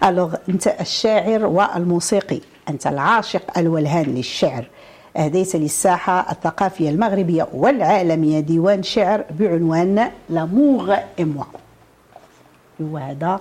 alors 0.04 0.35
انت 0.48 0.66
الشاعر 0.81 1.46
والموسيقي. 1.46 2.40
انت 2.68 2.87
العاشق 2.87 3.59
الولهان 3.59 4.05
للشعر. 4.05 4.64
أهديت 5.16 5.57
للساحة 5.57 6.33
الثقافية 6.33 6.90
المغربية 6.90 7.48
والعالمية 7.53 8.40
ديوان 8.40 8.83
شعر 8.83 9.24
بعنوان 9.38 10.11
l'amour 10.30 10.96
et 11.20 11.30
moi 11.30 11.44
وهذا 12.81 13.40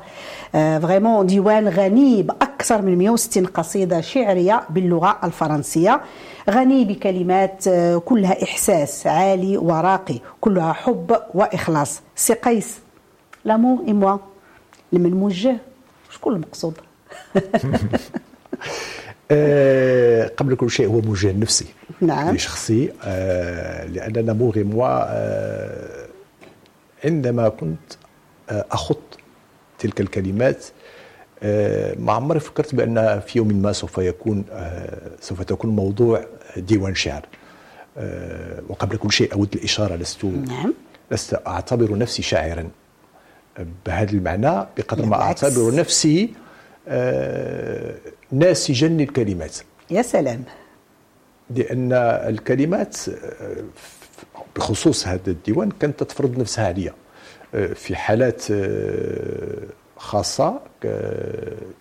vraiment 0.53 1.25
ديوان 1.25 1.67
غني 1.67 2.23
بأكثر 2.23 2.81
من 2.81 2.97
160 2.97 3.45
قصيدة 3.45 4.01
شعرية 4.01 4.63
باللغة 4.69 5.19
الفرنسية. 5.23 6.01
غني 6.49 6.85
بكلمات 6.85 7.67
آه، 7.67 7.97
كلها 7.97 8.43
إحساس 8.43 9.07
عالي 9.07 9.57
وراقي 9.57 10.19
كلها 10.41 10.73
حب 10.73 11.19
وإخلاص. 11.33 12.01
سي 12.15 12.33
قيس 12.33 12.79
لامور 13.45 13.87
اي 13.87 13.93
موا 13.93 14.17
لمن 14.91 15.11
موجه 15.13 15.57
شكون 16.11 16.35
المقصود؟ 16.35 16.73
آه، 19.31 20.27
قبل 20.27 20.55
كل 20.55 20.69
شيء 20.71 20.87
هو 20.87 21.01
موجه 21.01 21.31
نفسي. 21.31 21.65
نعم. 22.01 22.37
شخصي 22.37 22.91
آه، 23.03 23.85
لأن 23.85 24.25
نامور 24.25 24.63
موا 24.63 25.03
عندما 27.05 27.49
كنت 27.49 27.93
أخط 28.49 29.19
تلك 29.79 30.01
الكلمات 30.01 30.65
آه، 31.43 31.95
ما 31.99 32.13
عمري 32.13 32.39
فكرت 32.39 32.75
بأن 32.75 33.19
في 33.19 33.37
يوم 33.37 33.47
ما 33.47 33.71
سوف 33.71 33.97
يكون 33.97 34.45
آه، 34.51 35.11
سوف 35.21 35.41
تكون 35.41 35.69
موضوع 35.75 36.25
ديوان 36.57 36.95
شعر. 36.95 37.25
آه، 37.97 38.61
وقبل 38.69 38.97
كل 38.97 39.11
شيء 39.11 39.33
أود 39.33 39.53
الإشارة 39.55 39.95
لست 39.95 40.25
نعم. 40.25 40.73
لست 41.11 41.39
أعتبر 41.47 41.97
نفسي 41.97 42.21
شاعرا. 42.21 42.69
بهذا 43.85 44.11
المعنى 44.11 44.67
بقدر 44.77 45.05
ما 45.05 45.21
أعتبر 45.21 45.75
نفسي 45.75 46.33
ناسجا 48.33 48.87
للكلمات 48.87 49.57
يا 49.91 50.01
سلام. 50.01 50.43
لأن 51.49 51.93
الكلمات 51.93 52.97
بخصوص 54.55 55.07
هذا 55.07 55.21
الديوان 55.31 55.71
كانت 55.71 56.03
تفرض 56.03 56.39
نفسها 56.39 56.67
عليا. 56.67 56.93
في 57.75 57.95
حالات 57.95 58.43
خاصة 59.97 60.59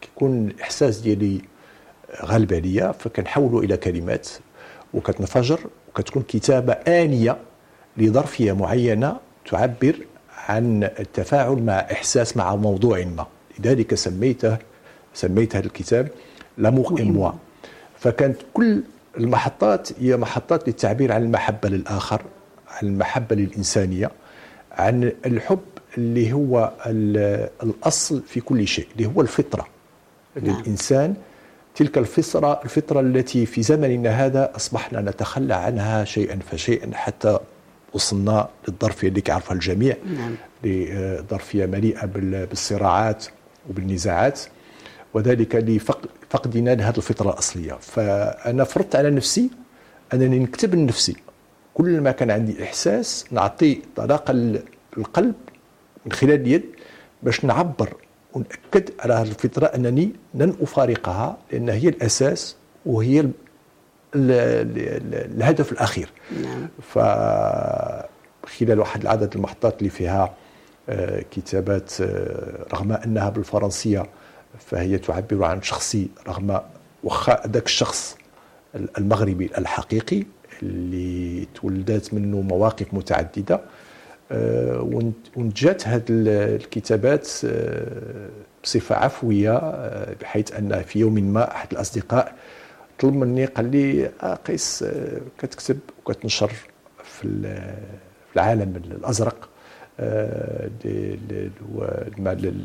كيكون 0.00 0.48
الإحساس 0.48 0.98
ديالي 0.98 1.40
غالب 2.24 2.54
عليا 2.54 2.92
فكنحولوا 2.92 3.62
إلى 3.62 3.76
كلمات 3.76 4.28
وكتنفجر 4.94 5.60
وكتكون 5.88 6.22
كتابة 6.22 6.72
آنية 6.72 7.36
لظرفية 7.96 8.52
معينة 8.52 9.16
تعبر 9.50 9.94
عن 10.48 10.84
التفاعل 10.84 11.56
مع 11.56 11.78
إحساس 11.78 12.36
مع 12.36 12.56
موضوع 12.56 13.04
ما. 13.04 13.26
لذلك 13.58 13.94
سميته 13.94 14.58
سميت 15.14 15.56
هذا 15.56 15.66
الكتاب 15.66 16.08
لامور 16.58 17.00
إموا. 17.00 17.30
فكانت 17.98 18.36
كل 18.54 18.82
المحطات 19.18 19.88
هي 20.00 20.16
محطات 20.16 20.68
للتعبير 20.68 21.12
عن 21.12 21.22
المحبة 21.22 21.68
للآخر 21.68 22.22
عن 22.68 22.88
المحبة 22.88 23.36
للإنسانية 23.36 24.10
عن 24.72 25.12
الحب 25.26 25.60
اللي 25.98 26.32
هو 26.32 26.72
الأصل 27.62 28.22
في 28.28 28.40
كل 28.40 28.66
شيء 28.66 28.86
اللي 28.96 29.06
هو 29.16 29.20
الفطرة. 29.20 29.66
نعم. 30.42 30.56
للإنسان 30.60 31.14
تلك 31.74 31.98
الفطرة 31.98 32.60
الفطرة 32.64 33.00
التي 33.00 33.46
في 33.46 33.62
زمننا 33.62 34.10
هذا 34.10 34.52
أصبحنا 34.56 35.00
نتخلى 35.00 35.54
عنها 35.54 36.04
شيئا 36.04 36.38
فشيئا 36.50 36.90
حتى 36.94 37.38
وصلنا 37.92 38.48
للظرفيه 38.68 39.08
اللي 39.08 39.20
كيعرفها 39.20 39.54
الجميع. 39.54 39.96
نعم. 40.18 40.34
لظرفية 40.64 41.66
مليئة 41.66 42.06
بالصراعات 42.06 43.26
وبالنزاعات. 43.70 44.40
وذلك 45.14 45.56
لفقدنا 45.56 46.74
لهذه 46.74 46.96
الفطرة 46.96 47.30
الأصلية 47.30 47.72
فأنا 47.80 48.64
فرضت 48.64 48.96
على 48.96 49.10
نفسي 49.10 49.50
أنني 50.14 50.38
نكتب 50.38 50.74
لنفسي 50.74 51.16
كل 51.74 52.00
ما 52.00 52.10
كان 52.12 52.30
عندي 52.30 52.64
إحساس 52.64 53.24
نعطي 53.30 53.82
طلاقه 53.96 54.60
القلب 54.98 55.34
من 56.06 56.12
خلال 56.12 56.40
اليد 56.40 56.64
باش 57.22 57.44
نعبر 57.44 57.96
ونأكد 58.32 58.90
على 59.00 59.14
هذه 59.14 59.28
الفطرة 59.28 59.66
أنني 59.66 60.12
لن 60.34 60.54
أفارقها 60.60 61.36
لأن 61.52 61.68
هي 61.68 61.88
الأساس 61.88 62.56
وهي 62.86 63.28
الهدف 64.14 65.72
الأخير 65.72 66.08
نعم. 66.42 66.68
فخلال 66.82 68.78
واحد 68.80 69.00
العدد 69.02 69.34
المحطات 69.34 69.78
اللي 69.78 69.90
فيها 69.90 70.34
آه، 70.88 71.24
كتابات 71.30 72.00
آه، 72.00 72.66
رغم 72.74 72.92
أنها 72.92 73.30
بالفرنسية 73.30 74.06
فهي 74.58 74.98
تعبر 74.98 75.44
عن 75.44 75.62
شخصي 75.62 76.08
رغم 76.28 76.60
واخا 77.04 77.46
ذاك 77.46 77.66
الشخص 77.66 78.16
المغربي 78.98 79.50
الحقيقي 79.58 80.22
اللي 80.62 81.46
تولدت 81.54 82.14
منه 82.14 82.40
مواقف 82.40 82.94
متعددة. 82.94 83.60
آه، 84.32 85.08
ونتجات 85.36 85.88
هذه 85.88 86.04
الكتابات 86.08 87.28
بصفة 88.64 88.94
عفوية 88.94 89.58
بحيث 90.20 90.52
أن 90.52 90.82
في 90.82 90.98
يوم 90.98 91.14
ما 91.14 91.50
أحد 91.50 91.72
الأصدقاء 91.72 92.34
طلب 92.98 93.14
مني 93.14 93.44
قال 93.44 93.70
لي 93.70 94.10
آه 94.22 94.34
قيس 94.34 94.82
آه 94.82 95.20
كتكتب 95.38 95.78
وكتنشر 95.98 96.52
في 97.04 97.24
العالم 98.36 98.76
الأزرق. 98.76 99.48
آه 100.00 100.70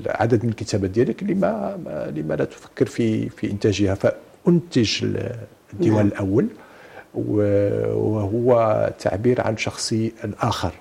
عدد 0.08 0.44
من 0.44 0.50
الكتابات 0.50 0.90
ديالك 0.90 1.24
لما 1.24 1.78
لما 2.16 2.34
لا 2.34 2.46
تفكر 2.46 2.86
في 2.86 3.30
في 3.30 3.52
إنتاجها 3.52 3.96
فأنتج 3.96 5.06
الديوان 5.74 5.98
نعم. 5.98 6.08
الأول 6.08 6.48
وهو 7.16 8.92
تعبير 9.00 9.42
عن 9.42 9.58
شخصي 9.58 10.12
الآخر 10.24 10.72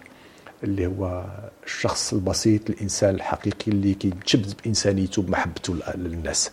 اللي 0.65 0.87
هو 0.87 1.25
الشخص 1.67 2.13
البسيط 2.13 2.71
الإنسان 2.71 3.15
الحقيقي 3.15 3.73
اللي 3.73 3.95
كيتشبث 3.95 4.53
بإنسانيته 4.53 5.23
بمحبته 5.23 5.77
للناس 5.95 6.51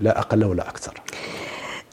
لا 0.00 0.18
أقل 0.18 0.44
ولا 0.44 0.68
أكثر 0.68 1.00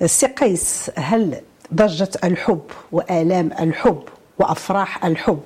سي 0.06 0.28
قيس 0.28 0.92
هل 0.96 1.42
ضجة 1.74 2.10
الحب 2.24 2.64
وآلام 2.92 3.52
الحب 3.60 4.04
وأفراح 4.40 5.06
الحب 5.06 5.42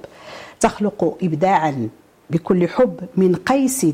تخلق 0.61 1.17
إبداعا 1.23 1.89
بكل 2.29 2.67
حب 2.67 2.99
من 3.17 3.35
قيس 3.35 3.85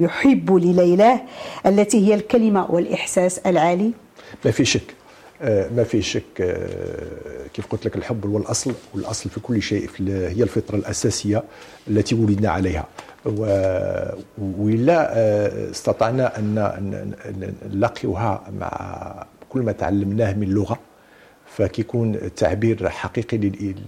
يحب 0.00 0.52
لليلاه 0.52 1.20
التي 1.66 2.08
هي 2.08 2.14
الكلمة 2.14 2.70
والإحساس 2.70 3.38
العالي. 3.38 3.92
ما 4.44 4.50
في 4.50 4.64
شك 4.64 4.94
آه، 5.42 5.68
ما 5.76 5.84
في 5.84 6.02
شك 6.02 6.40
آه، 6.40 7.46
كيف 7.54 7.66
قلت 7.66 7.86
لك 7.86 7.96
الحب 7.96 8.26
هو 8.26 8.38
الأصل 8.38 8.72
والأصل 8.94 9.30
في 9.30 9.40
كل 9.40 9.62
شيء 9.62 9.90
هي 10.08 10.42
الفطرة 10.42 10.76
الأساسية 10.76 11.42
التي 11.88 12.14
ولدنا 12.14 12.50
عليها. 12.50 12.86
ولا 14.38 15.18
آه، 15.18 15.70
استطعنا 15.70 16.38
أن 16.38 17.14
نلاقيها 17.72 18.42
مع 18.60 19.26
كل 19.48 19.60
ما 19.60 19.72
تعلمناه 19.72 20.32
من 20.32 20.48
لغة 20.48 20.78
فكيكون 21.46 22.34
تعبير 22.36 22.88
حقيقي 22.88 23.38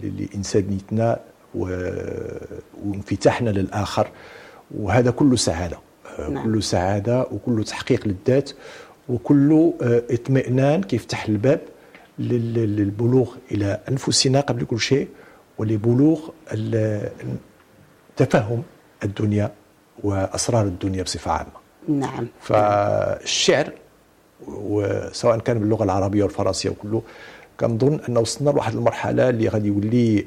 لانسانيتنا 0.03 1.21
وانفتاحنا 1.55 3.51
للآخر. 3.51 4.09
وهذا 4.79 5.11
كله 5.11 5.37
سعادة. 5.37 5.79
نعم. 6.29 6.45
كله 6.45 6.61
سعادة 6.61 7.27
وكله 7.33 7.63
تحقيق 7.63 8.07
للذات 8.09 8.51
وكله 9.09 9.75
آه، 9.83 10.03
اطمئنان 10.11 10.83
كيفتح 10.83 11.25
الباب 11.29 11.61
للبلوغ 12.19 13.35
إلى 13.53 13.81
أنفسنا 13.89 14.41
قبل 14.41 14.65
كل 14.65 14.81
شيء 14.81 15.09
ولبلوغ 15.59 16.29
تفهم 18.17 18.63
الدنيا 19.05 19.51
وأسرار 20.05 20.65
الدنيا 20.67 21.03
بصفة 21.03 21.31
عامة. 21.31 21.51
نعم. 21.89 22.27
فالشعر 22.41 23.73
وسواء 24.49 25.39
كان 25.39 25.59
باللغة 25.59 25.85
العربية 25.85 26.23
والفرنسية 26.23 26.71
وكله 26.71 27.03
كنظن 27.61 28.01
ان 28.09 28.17
وصلنا 28.17 28.51
لواحد 28.51 28.75
المرحلة 28.75 29.29
اللي 29.29 29.49
غادي 29.49 29.69
يولي 29.69 30.19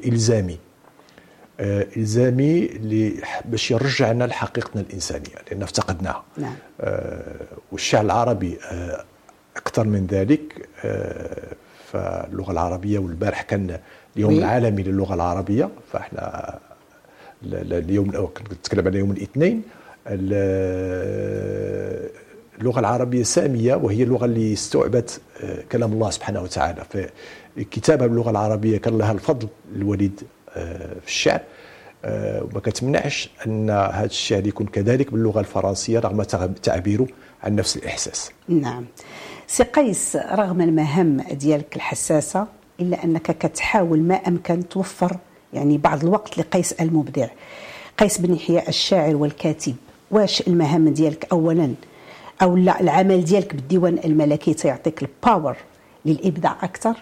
الزامي 1.60 2.64
آه 2.64 2.68
إلزامي 2.68 3.14
باش 3.46 3.72
يرجعنا 3.72 4.24
لحقيقتنا 4.24 4.82
الإنسانية 4.82 5.36
لأن 5.52 5.64
افتقدناها 5.64 6.24
نعم. 6.38 6.56
آه 6.82 7.36
والشعر 7.72 8.06
العربي 8.06 8.58
آه 8.72 9.04
أكثر 9.58 9.84
من 9.88 10.08
ذلك 10.08 10.70
فاللغة 11.92 12.52
العربية 12.52 13.00
والبارح 13.00 13.42
كان 13.42 13.80
اليوم 14.16 14.32
مي. 14.34 14.40
العالمي 14.40 14.84
للغة 14.84 15.14
العربية 15.14 15.70
فإحنا 15.94 16.60
اليوم 17.54 18.12
نتكلم 18.52 18.88
على 18.88 19.00
يوم 19.00 19.12
الاثنين 19.12 19.64
اللغة 22.60 22.80
العربية 22.80 23.24
ساميه 23.24 23.76
وهي 23.76 24.04
اللغة 24.04 24.26
اللي 24.26 24.54
استوعبت 24.54 25.22
كلام 25.72 25.94
الله 25.94 26.10
سبحانه 26.10 26.42
وتعالى 26.42 26.84
فكتابها 26.90 28.08
باللغة 28.08 28.30
العربية 28.30 28.78
كان 28.78 28.98
لها 28.98 29.12
الفضل 29.12 29.48
الوليد 29.76 30.22
في 31.02 31.08
الشعر 31.08 31.40
آه، 32.06 32.44
وما 32.44 32.60
كتمنعش 32.60 33.30
أن 33.48 33.70
هذا 33.70 34.06
الشعر 34.06 34.48
يكون 34.48 34.68
كذلك 34.68 35.12
باللغة 35.12 35.40
الفرنسية 35.40 36.00
رغم 36.00 36.24
تعبيره 36.64 37.08
عن 37.44 37.56
نفس 37.56 37.78
الإحساس. 37.78 38.32
نعم. 38.50 38.86
سي 39.48 39.64
قيس 39.64 40.16
رغم 40.16 40.62
المهام 40.62 41.22
ديالك 41.32 41.76
الحساسة 41.76 42.48
إلا 42.80 43.04
أنك 43.04 43.38
كتحاول 43.38 44.00
ما 44.00 44.16
أمكن 44.16 44.70
توفر 44.70 45.18
يعني 45.54 45.78
بعض 45.78 46.04
الوقت 46.04 46.38
لقيس 46.38 46.74
المبدع. 46.74 47.28
قيس 47.98 48.18
بن 48.18 48.34
يحيى 48.34 48.68
الشاعر 48.68 49.16
والكاتب 49.16 49.76
واش 50.12 50.48
المهام 50.48 50.90
ديالك 50.90 51.28
اولا 51.32 51.74
أو 52.42 52.58
لا 52.58 52.82
العمل 52.82 53.26
ديالك 53.26 53.56
بالديوان 53.56 54.00
الملكي 54.06 54.54
تيعطيك 54.54 55.02
الباور 55.04 55.58
للإبداع 56.06 56.58
أكثر 56.62 56.96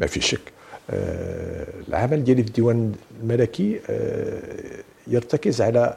ما 0.00 0.06
في 0.06 0.20
شك 0.20 0.40
آه 0.40 0.55
العمل 0.90 2.24
ديالي 2.24 2.42
في 2.42 2.48
الديوان 2.48 2.92
الملكي 3.22 3.80
آه 3.90 4.82
يرتكز 5.06 5.62
على 5.62 5.94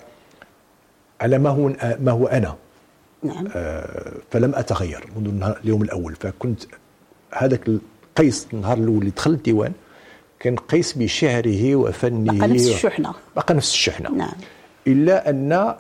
على 1.22 1.38
ما 1.38 1.50
هو 1.50 1.68
ما 2.00 2.12
هو 2.12 2.28
أنا. 2.28 2.56
نعم. 3.24 3.48
آه 3.56 4.12
فلم 4.32 4.56
أتغير 4.56 5.06
منذ 5.16 5.44
اليوم 5.64 5.82
الأول. 5.84 6.16
فكنت 6.16 6.64
هذاك 7.34 7.62
القيس 7.68 8.48
النهار 8.54 8.78
الأول 8.78 9.00
اللي 9.00 9.12
دخل 9.12 9.32
الديوان 9.32 9.72
كان 10.40 10.56
قيس 10.56 10.94
بشعره 10.94 11.76
وفنه 11.76 12.38
بقى 12.38 12.48
نفس 12.48 12.68
الشحنة. 12.68 13.14
بقى 13.36 13.54
نفس 13.54 13.72
الشحنة. 13.74 14.10
نعم. 14.12 14.34
إلا 14.88 15.30
أن 15.30 15.74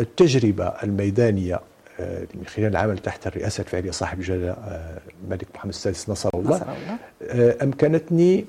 التجربة 0.00 0.66
الميدانية 0.66 1.60
آه، 2.00 2.26
من 2.34 2.46
خلال 2.46 2.66
العمل 2.66 2.98
تحت 2.98 3.26
الرئاسة 3.26 3.60
الفعلية 3.60 3.90
صاحب 3.90 4.18
الجلالة 4.18 4.50
آه، 4.52 4.98
الملك 5.24 5.46
محمد 5.54 5.72
السادس 5.72 6.08
نصر 6.08 6.30
الله, 6.34 6.50
نصر 6.56 6.62
الله. 6.62 6.98
آه، 7.30 7.56
أمكنتني 7.64 8.44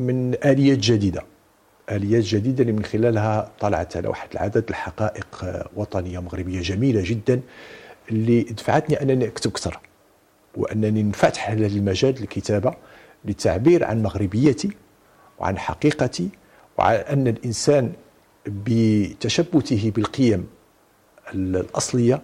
من 0.00 0.34
آليات 0.44 0.78
جديدة. 0.78 1.22
آليات 1.90 2.22
جديدة 2.22 2.62
اللي 2.62 2.72
من 2.72 2.84
خلالها 2.84 3.50
طلعت 3.60 3.96
على 3.96 4.08
واحد 4.08 4.28
العدد 4.32 4.64
الحقائق 4.68 5.26
وطنية 5.76 6.18
مغربية 6.18 6.60
جميلة 6.60 7.02
جدا 7.04 7.40
اللي 8.10 8.42
دفعتني 8.42 9.02
أنني 9.02 9.26
أكتب 9.26 9.50
أكثر 9.50 9.78
وأنني 10.56 11.02
نفتح 11.02 11.50
هذا 11.50 11.66
المجال 11.66 12.14
للكتابة 12.20 12.74
للتعبير 13.24 13.84
عن 13.84 14.02
مغربيتي 14.02 14.70
وعن 15.38 15.58
حقيقتي 15.58 16.28
وعن 16.78 16.94
أن 16.94 17.28
الإنسان 17.28 17.92
بتشبثه 18.46 19.90
بالقيم 19.90 20.46
الأصلية 21.34 22.22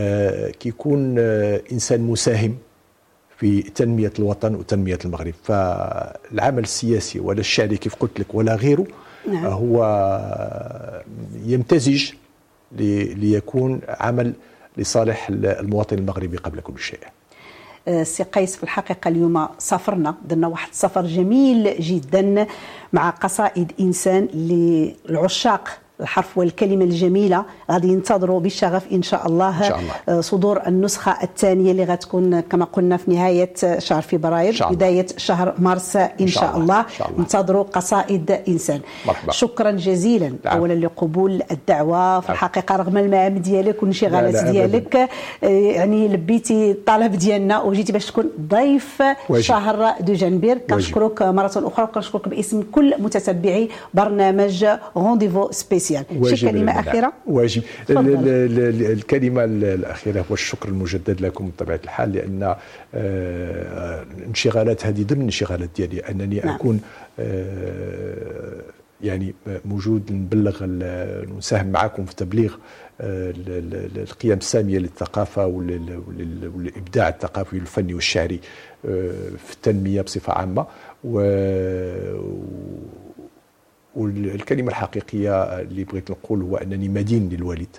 آه، 0.00 0.50
كيكون 0.50 1.16
آه، 1.18 1.62
إنسان 1.72 2.00
مساهم. 2.00 2.58
في 3.38 3.62
تنمية 3.62 4.12
الوطن 4.18 4.54
وتنمية 4.54 4.98
المغرب 5.04 5.34
فالعمل 5.44 6.62
السياسي 6.62 7.20
ولا 7.20 7.40
الشعري 7.40 7.76
كيف 7.76 7.94
قلت 7.94 8.20
لك 8.20 8.34
ولا 8.34 8.54
غيره 8.54 8.86
نعم. 9.28 9.46
هو 9.46 9.84
يمتزج 11.46 12.10
ليكون 12.72 13.80
عمل 13.88 14.32
لصالح 14.76 15.28
المواطن 15.30 15.98
المغربي 15.98 16.36
قبل 16.36 16.60
كل 16.60 16.78
شيء 16.78 17.00
آه، 17.88 18.02
سي 18.02 18.22
قيس 18.22 18.56
في 18.56 18.62
الحقيقة 18.62 19.08
اليوم 19.08 19.48
سافرنا 19.58 20.14
درنا 20.24 20.46
واحد 20.46 20.68
السفر 20.68 21.06
جميل 21.06 21.80
جدا 21.80 22.46
مع 22.92 23.10
قصائد 23.10 23.72
إنسان 23.80 24.24
للعشاق 24.34 25.78
الحرف 26.00 26.38
والكلمة 26.38 26.84
الجميلة 26.84 27.44
غادي 27.70 27.88
ينتظروا 27.88 28.40
بشغف 28.40 28.92
إن 28.92 29.02
شاء 29.02 29.26
الله, 29.26 29.58
إن 29.58 29.68
شاء 29.68 29.78
الله. 29.78 29.92
آه، 30.08 30.20
صدور 30.20 30.66
النسخة 30.66 31.16
الثانية 31.22 31.70
اللي 31.72 31.84
غتكون 31.84 32.40
كما 32.40 32.64
قلنا 32.64 32.96
في 32.96 33.10
نهاية 33.10 33.52
شهر 33.78 34.02
فبراير 34.02 34.66
بداية 34.70 35.06
شهر 35.16 35.54
مارس 35.58 35.96
إن, 35.96 36.10
إن 36.20 36.26
شاء, 36.26 36.44
الله. 36.56 36.62
الله. 36.62 36.80
الله 37.08 37.18
انتظروا 37.18 37.62
قصائد 37.62 38.30
إنسان 38.48 38.80
مرحبا. 39.06 39.32
شكرا 39.32 39.70
جزيلا 39.70 40.32
نعم. 40.44 40.56
أولا 40.58 40.72
لقبول 40.72 41.42
الدعوة 41.50 42.20
في 42.20 42.26
نعم. 42.26 42.34
الحقيقة 42.34 42.76
رغم 42.76 42.98
المهام 42.98 43.38
ديالك 43.38 43.76
والانشغالات 43.82 44.44
ديالك 44.44 44.96
آه، 44.96 45.08
يعني 45.48 46.08
لبيتي 46.08 46.70
الطلب 46.70 47.12
ديالنا 47.12 47.60
وجيتي 47.62 47.92
باش 47.92 48.06
تكون 48.06 48.30
ضيف 48.40 49.02
واجب. 49.28 49.42
شهر 49.42 49.94
de 50.00 50.12
janvier 50.12 50.58
كنشكرك 50.58 51.22
مرة 51.22 51.52
أخرى 51.56 51.84
وكنشكرك 51.84 52.28
باسم 52.28 52.62
كل 52.72 52.94
متتبعي 52.98 53.68
برنامج 53.94 54.66
rendez-vous 54.96 55.48
spécial 55.50 55.87
spécial 55.88 56.38
شي 56.38 56.50
كلمه 56.50 56.80
اخيره 56.80 57.12
واجب. 57.26 57.62
الكلمة 57.90 59.44
الأخيرة 59.44 60.24
هو 60.30 60.34
الشكر 60.34 60.68
المجدد 60.68 61.20
لكم 61.20 61.48
بطبيعة 61.48 61.80
الحال 61.84 62.12
لأن 62.12 62.54
الانشغالات 64.18 64.86
هذه 64.86 65.02
ضمن 65.02 65.18
الانشغالات 65.18 65.70
ديالي. 65.76 66.00
أنني 66.00 66.40
نعم. 66.44 66.54
أكون 66.54 66.80
يعني 69.00 69.34
موجود 69.64 70.12
نبلغ 70.12 70.64
نساهم 71.38 71.66
معكم 71.66 72.04
في 72.04 72.16
تبليغ 72.16 72.54
آه، 73.00 73.32
القيم 73.96 74.32
السامية 74.32 74.78
للثقافة 74.78 75.46
والابداع 75.46 77.08
الثقافي 77.08 77.56
والفني 77.56 77.94
والشعري 77.94 78.40
آه، 78.84 79.12
في 79.46 79.52
التنمية 79.52 80.02
بصفة 80.02 80.32
عامة. 80.32 80.66
والكلمة 83.98 84.68
الحقيقية 84.68 85.42
اللي 85.42 85.84
بغيت 85.84 86.10
نقول 86.10 86.42
هو 86.42 86.56
أنني 86.56 86.88
مدين 86.88 87.28
للوالد. 87.28 87.76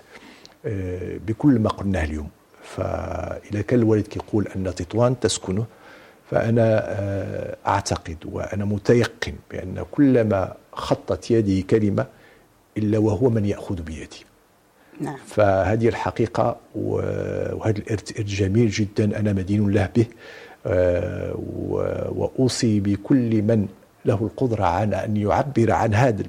آه، 0.66 1.18
بكل 1.26 1.58
ما 1.58 1.68
قلناه 1.68 2.04
اليوم. 2.04 2.28
فاذا 2.62 3.62
كان 3.62 3.78
الوالد 3.78 4.06
كيقول 4.06 4.46
أن 4.56 4.74
تطوان 4.74 5.20
تسكنه 5.20 5.66
فأنا 6.30 6.66
أعتقد 7.66 8.16
وأنا 8.24 8.64
متيقن 8.64 9.32
بأن 9.50 9.84
كلما 9.90 10.54
خطت 10.72 11.30
يدي 11.30 11.62
كلمة 11.62 12.06
إلا 12.76 12.98
وهو 12.98 13.30
من 13.30 13.44
يأخذ 13.44 13.82
بيدي. 13.82 14.24
نعم. 15.00 15.16
فهذه 15.26 15.88
الحقيقة 15.88 16.56
وهذا 16.74 17.78
الإرث 17.78 18.20
جميل 18.20 18.70
جدا 18.70 19.20
أنا 19.20 19.32
مدين 19.32 19.70
له 19.70 19.88
به. 19.96 20.06
آه، 20.66 21.34
وأوصي 22.16 22.80
بكل 22.80 23.42
من 23.42 23.68
له 24.04 24.14
القدرة 24.14 24.64
على 24.64 25.04
أن 25.04 25.16
يعبر 25.16 25.72
عن 25.72 25.94
هذا 25.94 26.22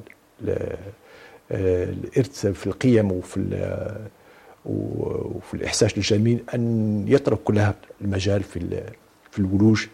آه، 0.49 0.77
الإرث 1.83 2.47
في 2.47 2.67
القيم 2.67 3.11
وفي 3.11 3.39
وفي 4.65 5.53
الإحساس 5.53 5.97
الجميل 5.97 6.43
أن 6.53 7.05
يترك 7.07 7.51
له 7.51 7.73
المجال 8.01 8.43
في 8.43 8.83
في 9.31 9.39
الولوج 9.39 9.87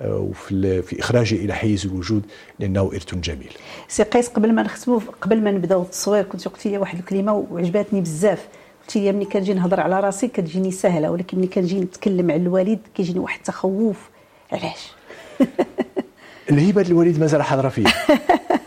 آه، 0.00 0.16
وفي 0.16 0.82
في 0.82 1.00
اخراجه 1.00 1.34
إلى 1.34 1.54
حيز 1.54 1.86
الوجود 1.86 2.22
لأنه 2.58 2.90
إرث 2.94 3.14
جميل. 3.14 3.52
سي 3.88 4.02
قيس 4.02 4.28
قبل 4.28 4.52
ما 4.52 4.62
نختموا 4.62 5.00
قبل 5.20 5.40
ما 5.40 5.50
نبدأو 5.50 5.82
التصوير 5.82 6.24
كنت 6.24 6.48
قلتي 6.48 6.68
لي 6.68 6.78
واحد 6.78 6.98
الكلمة 6.98 7.46
وعجبتني 7.50 8.00
بزاف 8.00 8.48
قلتي 8.82 9.00
لي 9.00 9.12
ملي 9.12 9.24
كنجي 9.24 9.54
نهضر 9.54 9.80
على 9.80 10.00
راسي 10.00 10.28
كتجيني 10.28 10.70
سهلة 10.70 11.10
ولكن 11.10 11.38
ملي 11.38 11.46
كنجي 11.46 11.80
نتكلم 11.80 12.30
على 12.30 12.42
الوالد 12.42 12.78
كيجيني 12.94 13.18
واحد 13.18 13.38
التخوف 13.38 14.10
علاش؟ 14.52 14.92
الهبة 16.50 16.82
الوالد 16.82 17.20
مازال 17.20 17.42
حاضرة 17.42 17.68
فيه. 17.68 17.86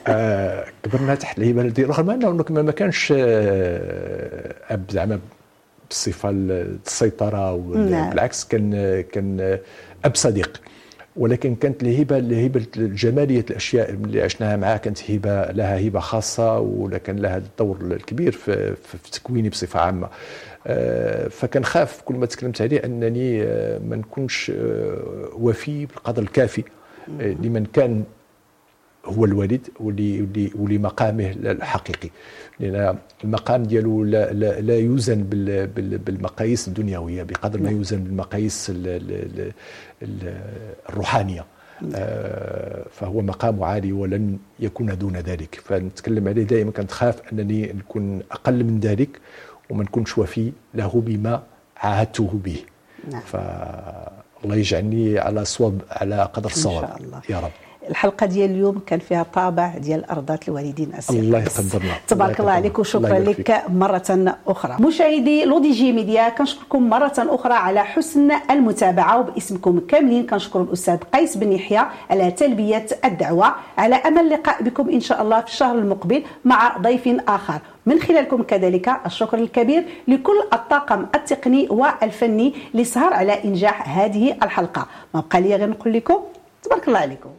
آه 0.08 0.66
كبرنا 0.84 1.16
تحت 1.16 1.38
الهبة 1.38 1.64
ديالو 1.64 1.94
رغم 1.94 2.10
أنه 2.10 2.46
ما 2.50 2.72
كانش 2.72 3.14
آه 3.18 4.56
أب 4.70 4.84
زعما 4.90 5.20
بالصفة 5.90 6.30
السيطرة 6.30 7.58
نعم. 7.76 8.10
بالعكس 8.10 8.46
كان 8.46 9.02
كان 9.02 9.60
أب 10.06 10.16
صديق. 10.16 10.62
ولكن 11.18 11.56
كانت 11.56 11.84
الهبة 11.84 12.18
الهبة 12.18 12.66
جماليه 12.76 13.46
الأشياء 13.50 13.90
اللي 13.90 14.22
عشناها 14.22 14.56
معاه 14.56 14.78
كانت 14.78 15.12
هبة 15.12 15.52
لها 15.52 15.88
هبة 15.88 16.00
خاصة 16.00 16.60
ولكن 16.60 17.16
لها 17.16 17.38
الدور 17.38 17.78
الكبير 17.82 18.32
في, 18.32 18.76
في 18.76 19.12
تكويني 19.12 19.50
بصفة 19.50 19.80
عامة. 19.80 20.10
آه، 20.68 21.28
فكان 21.28 21.66
خاف 21.66 22.02
كل 22.02 22.16
ما 22.16 22.26
تكلمت 22.26 22.62
عليه 22.62 22.86
أنني 22.86 23.44
آه، 23.44 23.80
ما 23.80 23.96
نكونش 23.96 24.52
آه، 24.56 25.30
وفي 25.34 25.86
بالقدر 25.86 26.22
الكافي. 26.22 26.64
لمن 27.20 27.66
كان 27.66 28.04
هو 29.06 29.26
الوالد 29.26 29.68
ولمقامه 30.56 31.32
الحقيقي. 31.32 32.10
لأن 32.60 32.98
المقام 33.24 33.64
ديالو 33.64 34.04
لا, 34.04 34.34
لا, 34.34 34.62
لا 34.62 34.78
يوزن 34.78 35.24
بالمقاييس 36.06 36.68
الدنيوية 36.68 37.24
بقدر 37.24 37.60
ما 37.60 37.66
نعم. 37.66 37.78
يوزن 37.78 38.04
بالمقاييس 38.04 38.72
الروحانية. 40.90 41.46
آه، 41.96 42.86
فهو 42.92 43.22
مقام 43.22 43.64
عالي 43.64 43.94
ولن 43.94 44.38
يكون 44.60 44.98
دون 44.98 45.18
ذلك. 45.18 45.62
فنتكلم 45.64 46.28
عليه 46.28 46.44
دائما 46.44 46.72
كنت 46.72 46.92
خاف 46.92 47.34
أنني 47.34 47.74
نكون 47.74 48.22
أقل 48.32 48.64
من 48.64 48.80
ذلك 48.80 49.20
وما 49.70 49.84
نكونش 49.84 50.18
وفي 50.18 50.52
له 50.74 51.02
بما 51.06 51.44
عاهدته 51.78 52.40
به. 52.44 52.58
نعم. 53.12 53.22
فالله 54.42 54.56
يجعلني 54.56 55.20
على 55.20 55.46
صواب 55.46 55.82
على 55.92 56.30
قدر 56.34 56.50
الصواب. 56.50 56.90
يا 57.30 57.40
رب. 57.40 57.52
الحلقة 57.90 58.26
ديال 58.26 58.52
اليوم 58.52 58.80
كان 58.86 59.00
فيها 59.00 59.26
طابع 59.34 59.78
ديال 59.78 60.10
رضاة 60.10 60.48
الوالدين 60.48 60.92
السيد 60.98 61.20
الله 61.20 61.40
يقدرنا 61.40 61.94
تبارك 62.08 62.40
الله 62.40 62.52
عليك 62.52 62.80
وشكرا 62.80 63.20
لك. 63.20 63.64
مرة 63.70 64.36
أخرى. 64.48 64.78
مشاهدي 64.80 65.46
لو 65.46 65.72
DJ 65.72 65.92
Media 65.92 66.30
كنشكركم 66.30 66.90
مرة 66.90 67.14
أخرى 67.18 67.54
على 67.54 67.84
حسن 67.84 68.32
المتابعة 68.52 69.20
وباسمكم 69.20 69.80
كاملين 69.80 70.26
كنشكر 70.26 70.62
الأستاذ 70.62 70.98
قيس 70.98 71.38
بن 71.38 71.52
يحيى 71.52 71.82
على 72.10 72.32
تلبية 72.32 72.86
الدعوة. 73.06 73.56
على 73.78 73.96
أمل 73.96 74.22
اللقاء 74.22 74.64
بكم 74.64 74.90
إن 74.90 75.00
شاء 75.00 75.22
الله 75.22 75.42
في 75.42 75.48
الشهر 75.48 75.76
المقبل 75.76 76.24
مع 76.46 76.78
ضيف 76.78 77.08
آخر. 77.28 77.60
من 77.86 78.00
خلالكم 78.00 78.44
كذلك 78.44 78.90
الشكر 79.06 79.38
الكبير 79.38 79.84
لكل 80.08 80.44
الطاقم 80.54 81.06
التقني 81.16 81.68
والفني 81.70 82.54
اللي 82.72 82.84
سهر 82.84 83.14
على 83.14 83.44
إنجاح 83.44 84.00
هذه 84.00 84.38
الحلقة. 84.44 84.88
ما 85.14 85.24
بقى 85.30 85.42
لي 85.42 85.56
غير 85.56 85.70
نقول 85.70 85.94
لكم 85.94 86.18
تبارك 86.64 86.88
الله 86.88 87.00
عليكم. 87.00 87.30